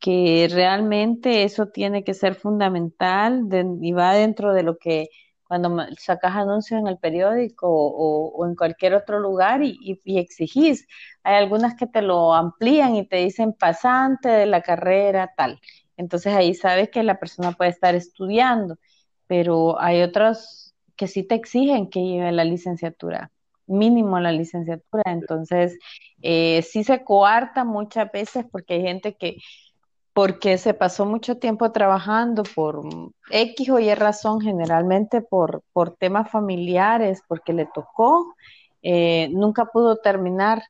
que 0.00 0.48
realmente 0.50 1.44
eso 1.44 1.66
tiene 1.68 2.04
que 2.04 2.14
ser 2.14 2.34
fundamental 2.34 3.46
y 3.82 3.92
va 3.92 4.14
dentro 4.14 4.54
de 4.54 4.62
lo 4.62 4.78
que 4.78 5.08
cuando 5.50 5.84
sacas 5.98 6.36
anuncios 6.36 6.80
en 6.80 6.86
el 6.86 6.98
periódico 6.98 7.66
o, 7.68 8.46
en 8.46 8.54
cualquier 8.54 8.94
otro 8.94 9.18
lugar 9.18 9.62
y, 9.62 10.00
exigís. 10.04 10.86
Hay 11.24 11.34
algunas 11.34 11.74
que 11.74 11.86
te 11.86 12.02
lo 12.02 12.34
amplían 12.34 12.94
y 12.94 13.06
te 13.06 13.16
dicen 13.16 13.52
pasante 13.52 14.28
de 14.28 14.46
la 14.46 14.62
carrera 14.62 15.32
tal. 15.36 15.60
Entonces 15.96 16.34
ahí 16.34 16.54
sabes 16.54 16.88
que 16.90 17.02
la 17.02 17.18
persona 17.18 17.52
puede 17.52 17.70
estar 17.70 17.94
estudiando, 17.94 18.78
pero 19.26 19.80
hay 19.80 20.02
otros 20.02 20.74
que 20.96 21.08
sí 21.08 21.24
te 21.24 21.34
exigen 21.34 21.90
que 21.90 22.00
lleve 22.00 22.32
la 22.32 22.44
licenciatura, 22.44 23.32
mínimo 23.66 24.20
la 24.20 24.32
licenciatura. 24.32 25.02
Entonces 25.06 25.78
eh, 26.22 26.62
sí 26.62 26.84
se 26.84 27.02
coarta 27.04 27.64
muchas 27.64 28.10
veces 28.12 28.46
porque 28.50 28.74
hay 28.74 28.82
gente 28.82 29.16
que 29.16 29.36
porque 30.20 30.58
se 30.58 30.74
pasó 30.74 31.06
mucho 31.06 31.38
tiempo 31.38 31.72
trabajando 31.72 32.42
por 32.42 32.82
X 33.30 33.70
o 33.70 33.78
Y 33.78 33.94
razón, 33.94 34.38
generalmente 34.42 35.22
por, 35.22 35.62
por 35.72 35.96
temas 35.96 36.30
familiares, 36.30 37.22
porque 37.26 37.54
le 37.54 37.64
tocó, 37.64 38.34
eh, 38.82 39.30
nunca 39.32 39.64
pudo 39.64 39.96
terminar 39.96 40.62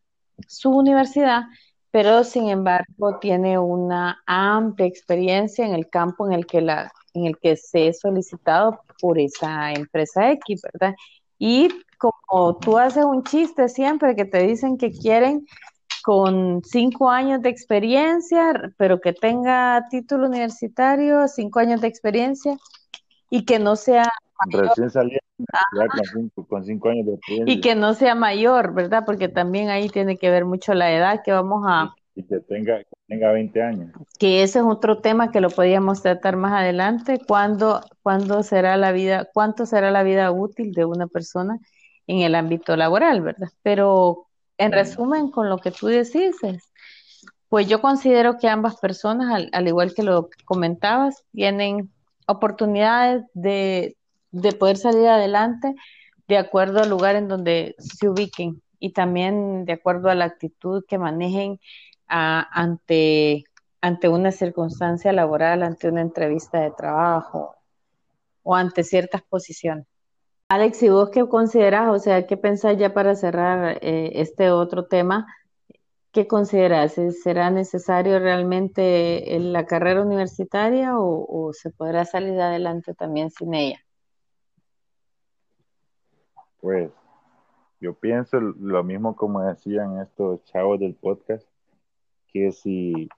su 0.47 0.71
universidad, 0.71 1.47
pero 1.91 2.23
sin 2.23 2.49
embargo 2.49 3.19
tiene 3.21 3.59
una 3.59 4.23
amplia 4.25 4.87
experiencia 4.87 5.67
en 5.67 5.75
el 5.75 5.91
campo 5.91 6.29
en 6.29 6.33
el 6.35 6.47
que, 6.47 6.61
la, 6.61 6.93
en 7.13 7.27
el 7.27 7.37
que 7.37 7.57
se 7.57 7.89
es 7.89 7.99
solicitado 7.99 8.79
por 9.01 9.19
esa 9.19 9.73
empresa 9.73 10.31
X, 10.31 10.63
¿verdad? 10.63 10.95
Y 11.41 11.71
como 11.99 12.57
tú 12.59 12.79
haces 12.79 13.05
un 13.05 13.25
chiste 13.25 13.69
siempre 13.69 14.15
que 14.15 14.27
te 14.27 14.47
dicen 14.47 14.79
que 14.79 14.93
quieren 14.93 15.45
con 16.03 16.63
cinco 16.65 17.11
años 17.11 17.43
de 17.43 17.49
experiencia, 17.49 18.73
pero 18.77 19.01
que 19.01 19.13
tenga 19.13 19.87
título 19.91 20.27
universitario, 20.27 21.29
cinco 21.29 21.61
años 21.61 21.81
de 21.81 21.89
experiencia 21.89 22.57
y 23.31 23.45
que 23.45 23.59
no 23.59 23.77
sea 23.77 24.09
recién 24.49 24.91
saliendo 24.91 25.21
con, 26.49 26.65
cinco, 26.65 26.89
años 26.89 27.07
de 27.07 27.15
experiencia 27.15 27.55
y 27.55 27.61
que 27.61 27.75
no 27.75 27.95
sea 27.95 28.15
mayor, 28.15 28.75
¿verdad? 28.75 29.05
Porque 29.05 29.29
también 29.29 29.69
ahí 29.69 29.89
tiene 29.89 30.17
que 30.17 30.31
ver 30.31 30.45
mucho 30.45 30.75
la 30.75 30.93
edad 30.93 31.23
que 31.25 31.33
vamos 31.33 31.65
a 31.67 31.95
y 32.15 32.25
que 32.25 32.41
tenga 32.41 32.81
tenga 33.07 33.33
20 33.33 33.63
años. 33.63 33.93
Que 34.19 34.43
ese 34.43 34.61
es 34.61 34.65
otro 34.65 35.01
tema 35.01 35.31
que 35.31 35.41
lo 35.41 35.51
podríamos 35.51 36.03
tratar 36.03 36.37
más 36.37 36.53
adelante, 36.53 37.21
cuándo 37.27 37.81
cuándo 38.03 38.43
será 38.43 38.77
la 38.77 38.93
vida, 38.93 39.29
cuánto 39.33 39.67
será 39.67 39.91
la 39.91 40.03
vida 40.03 40.31
útil 40.31 40.73
de 40.73 40.85
una 40.85 41.07
persona 41.07 41.59
en 42.07 42.21
el 42.21 42.35
ámbito 42.35 42.77
laboral, 42.77 43.21
¿verdad? 43.21 43.49
Pero 43.63 44.30
en 44.61 44.73
resumen, 44.73 45.31
con 45.31 45.49
lo 45.49 45.57
que 45.57 45.71
tú 45.71 45.87
decís, 45.87 46.37
pues 47.49 47.67
yo 47.67 47.81
considero 47.81 48.37
que 48.37 48.47
ambas 48.47 48.77
personas, 48.77 49.49
al, 49.53 49.67
igual 49.67 49.95
que 49.95 50.03
lo 50.03 50.29
comentabas, 50.45 51.25
tienen 51.33 51.91
oportunidades 52.27 53.25
de, 53.33 53.97
poder 54.59 54.77
salir 54.77 55.09
adelante 55.09 55.75
de 56.29 56.37
acuerdo 56.37 56.81
al 56.81 56.91
lugar 56.91 57.17
en 57.17 57.27
donde 57.27 57.75
se 57.79 58.09
ubiquen 58.09 58.63
y 58.79 58.93
también 58.93 59.65
de 59.65 59.73
acuerdo 59.73 60.11
a 60.11 60.15
la 60.15 60.27
actitud 60.27 60.85
que 60.87 60.99
manejen 60.99 61.59
ante, 62.07 63.45
ante 63.81 64.09
una 64.11 64.31
circunstancia 64.31 65.13
laboral, 65.13 65.63
ante 65.63 65.89
una 65.89 66.03
entrevista 66.03 66.61
de 66.61 66.71
trabajo 66.73 67.57
o 68.43 68.55
ante 68.55 68.85
ciertas 68.85 69.23
posiciones. 69.23 69.87
Alex, 70.53 70.83
¿y 70.83 70.89
vos 70.89 71.11
qué 71.11 71.29
consideras? 71.29 71.95
O 71.95 72.01
sea, 72.01 72.27
¿qué 72.27 72.37
pensás 72.37 72.77
ya 72.77 72.93
para 72.93 73.15
cerrar 73.15 73.79
eh, 73.83 74.11
este 74.17 74.51
otro 74.51 74.87
tema? 74.87 75.29
¿Qué 76.11 76.27
consideras? 76.27 76.97
¿Será 77.23 77.51
necesario 77.51 78.19
realmente 78.19 79.39
la 79.39 79.65
carrera 79.65 80.03
universitaria 80.03 80.99
o, 80.99 81.53
se 81.53 81.71
podrá 81.71 82.05
salir 82.05 82.41
adelante 82.41 82.95
también 82.95 83.31
sin 83.31 83.55
ella? 83.55 83.79
Pues 86.61 86.91
yo 87.81 87.95
pienso 87.95 88.41
lo 88.41 88.83
mismo 88.83 89.15
como 89.15 89.43
decían 89.43 90.01
estos 90.01 90.43
chavos 90.47 90.81
del 90.81 90.97
podcast, 90.97 91.47
que 92.33 92.51
si, 92.51 93.09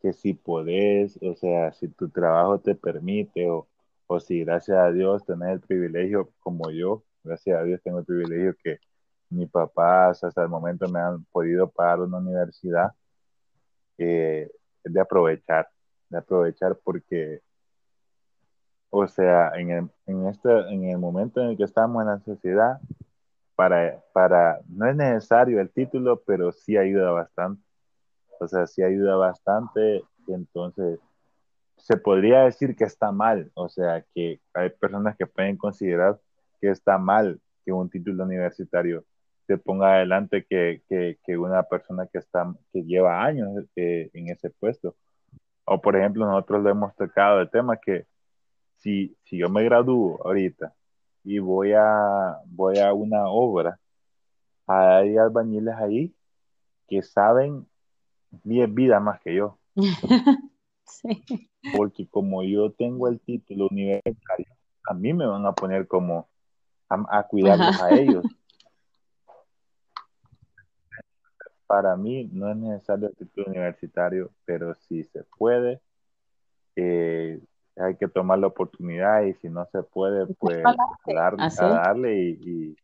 que 0.00 0.14
si 0.14 0.32
podés, 0.32 1.18
o 1.20 1.34
sea, 1.34 1.72
si 1.72 1.88
tu 1.88 2.08
trabajo 2.08 2.58
te 2.58 2.74
permite 2.74 3.50
o, 3.50 3.66
o 4.12 4.18
si 4.18 4.40
gracias 4.44 4.76
a 4.76 4.90
Dios 4.90 5.24
tenés 5.24 5.50
el 5.50 5.60
privilegio 5.60 6.30
como 6.40 6.68
yo, 6.72 7.04
gracias 7.22 7.60
a 7.60 7.62
Dios 7.62 7.80
tengo 7.80 8.00
el 8.00 8.04
privilegio 8.04 8.56
que 8.60 8.80
mis 9.28 9.48
papás 9.48 10.24
hasta 10.24 10.42
el 10.42 10.48
momento 10.48 10.88
me 10.88 10.98
han 10.98 11.24
podido 11.26 11.70
pagar 11.70 12.00
una 12.00 12.18
universidad, 12.18 12.92
eh, 13.98 14.50
de 14.82 15.00
aprovechar, 15.00 15.68
de 16.08 16.18
aprovechar 16.18 16.76
porque, 16.82 17.40
o 18.90 19.06
sea, 19.06 19.52
en 19.54 19.70
el, 19.70 19.90
en, 20.06 20.26
este, 20.26 20.58
en 20.74 20.86
el 20.86 20.98
momento 20.98 21.40
en 21.40 21.50
el 21.50 21.56
que 21.56 21.62
estamos 21.62 22.02
en 22.02 22.08
la 22.08 22.18
sociedad, 22.18 22.80
para, 23.54 24.02
para, 24.12 24.60
no 24.66 24.88
es 24.88 24.96
necesario 24.96 25.60
el 25.60 25.70
título, 25.70 26.20
pero 26.26 26.50
sí 26.50 26.76
ayuda 26.76 27.12
bastante. 27.12 27.62
O 28.40 28.48
sea, 28.48 28.66
sí 28.66 28.82
ayuda 28.82 29.14
bastante. 29.14 30.02
Entonces, 30.26 30.98
se 31.82 31.96
podría 31.96 32.44
decir 32.44 32.76
que 32.76 32.84
está 32.84 33.12
mal, 33.12 33.50
o 33.54 33.68
sea, 33.68 34.04
que 34.14 34.40
hay 34.54 34.70
personas 34.70 35.16
que 35.16 35.26
pueden 35.26 35.56
considerar 35.56 36.18
que 36.60 36.70
está 36.70 36.98
mal 36.98 37.40
que 37.64 37.72
un 37.72 37.88
título 37.90 38.24
universitario 38.24 39.04
se 39.46 39.58
ponga 39.58 39.94
adelante 39.94 40.46
que, 40.48 40.82
que, 40.88 41.36
una 41.36 41.64
persona 41.64 42.06
que, 42.06 42.18
está, 42.18 42.54
que 42.72 42.84
lleva 42.84 43.24
años 43.24 43.50
eh, 43.74 44.08
en 44.14 44.28
ese 44.28 44.50
puesto. 44.50 44.94
O 45.64 45.80
por 45.80 45.96
ejemplo, 45.96 46.24
nosotros 46.24 46.62
lo 46.62 46.70
hemos 46.70 46.94
tocado 46.94 47.40
el 47.40 47.50
tema 47.50 47.76
que 47.76 48.06
si, 48.76 49.16
si 49.24 49.38
yo 49.38 49.48
me 49.48 49.64
gradúo 49.64 50.20
ahorita 50.24 50.72
y 51.24 51.40
voy 51.40 51.72
a, 51.72 52.38
voy 52.46 52.78
a 52.78 52.92
una 52.92 53.28
obra, 53.28 53.80
hay 54.68 55.16
albañiles 55.16 55.74
ahí 55.74 56.14
que 56.86 57.02
saben 57.02 57.66
10 58.44 58.72
vidas 58.72 59.02
más 59.02 59.20
que 59.20 59.34
yo. 59.34 59.58
Porque 61.76 62.08
como 62.08 62.42
yo 62.42 62.72
tengo 62.72 63.08
el 63.08 63.20
título 63.20 63.68
universitario, 63.70 64.46
a 64.88 64.94
mí 64.94 65.12
me 65.12 65.26
van 65.26 65.46
a 65.46 65.52
poner 65.52 65.86
como 65.86 66.28
a, 66.88 67.22
cuidarlos 67.24 67.80
a 67.80 67.90
ellos. 67.90 68.24
Para 71.66 71.96
mí 71.96 72.28
no 72.32 72.50
es 72.50 72.56
necesario 72.56 73.08
el 73.08 73.16
título 73.16 73.46
universitario, 73.48 74.30
pero 74.44 74.74
si 74.74 75.04
se 75.04 75.22
puede, 75.38 75.80
eh, 76.74 77.40
hay 77.76 77.96
que 77.96 78.08
tomar 78.08 78.40
la 78.40 78.48
oportunidad 78.48 79.22
y 79.22 79.34
si 79.34 79.48
no 79.48 79.66
se 79.66 79.82
puede, 79.82 80.26
pues 80.34 80.62
darle 81.06 82.18
y, 82.40 82.76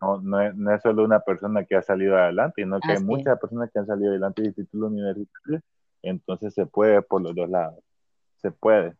no, 0.00 0.20
no, 0.20 0.40
es, 0.40 0.54
no, 0.54 0.72
es, 0.72 0.82
solo 0.82 1.02
una 1.02 1.18
persona 1.18 1.64
que 1.64 1.74
ha 1.74 1.82
salido 1.82 2.16
adelante, 2.16 2.62
sino 2.62 2.78
que 2.78 2.92
hay 2.92 3.02
muchas 3.02 3.40
personas 3.40 3.70
que 3.72 3.80
han 3.80 3.86
salido 3.86 4.10
adelante 4.10 4.42
de 4.42 4.52
título 4.52 4.86
universitario 4.86 5.60
entonces 6.02 6.54
se 6.54 6.66
puede 6.66 7.02
por 7.02 7.22
los 7.22 7.34
dos 7.34 7.48
lados, 7.48 7.82
se 8.36 8.50
puede. 8.50 8.94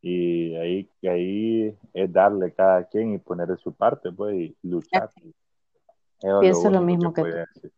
Y 0.00 0.56
ahí, 0.56 0.90
ahí 1.04 1.78
es 1.94 2.12
darle 2.12 2.52
cada 2.52 2.84
quien 2.84 3.14
y 3.14 3.18
poner 3.18 3.46
de 3.46 3.56
su 3.56 3.72
parte, 3.72 4.10
pues, 4.10 4.34
y 4.34 4.56
luchar. 4.62 5.10
Pienso 6.40 6.70
lo, 6.70 6.80
mismo 6.80 7.12
que, 7.12 7.22
tú. 7.22 7.70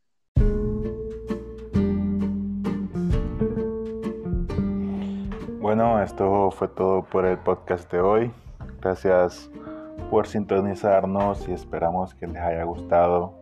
Bueno, 5.60 6.02
esto 6.02 6.50
fue 6.50 6.68
todo 6.68 7.04
por 7.04 7.24
el 7.24 7.38
podcast 7.38 7.90
de 7.90 8.00
hoy. 8.00 8.30
Gracias 8.80 9.50
por 10.10 10.26
sintonizarnos 10.26 11.48
y 11.48 11.52
esperamos 11.52 12.14
que 12.14 12.26
les 12.26 12.36
haya 12.36 12.64
gustado. 12.64 13.32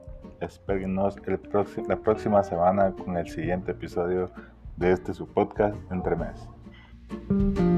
Espérenos 0.41 1.17
el 1.27 1.41
la 1.89 1.97
próxima 1.97 2.43
semana 2.43 2.93
con 2.93 3.17
el 3.17 3.29
siguiente 3.29 3.73
episodio 3.73 4.31
de 4.77 4.93
este 4.93 5.15
su 5.15 5.27
podcast 5.27 5.77
Entre 5.91 6.17
Mes. 6.17 7.72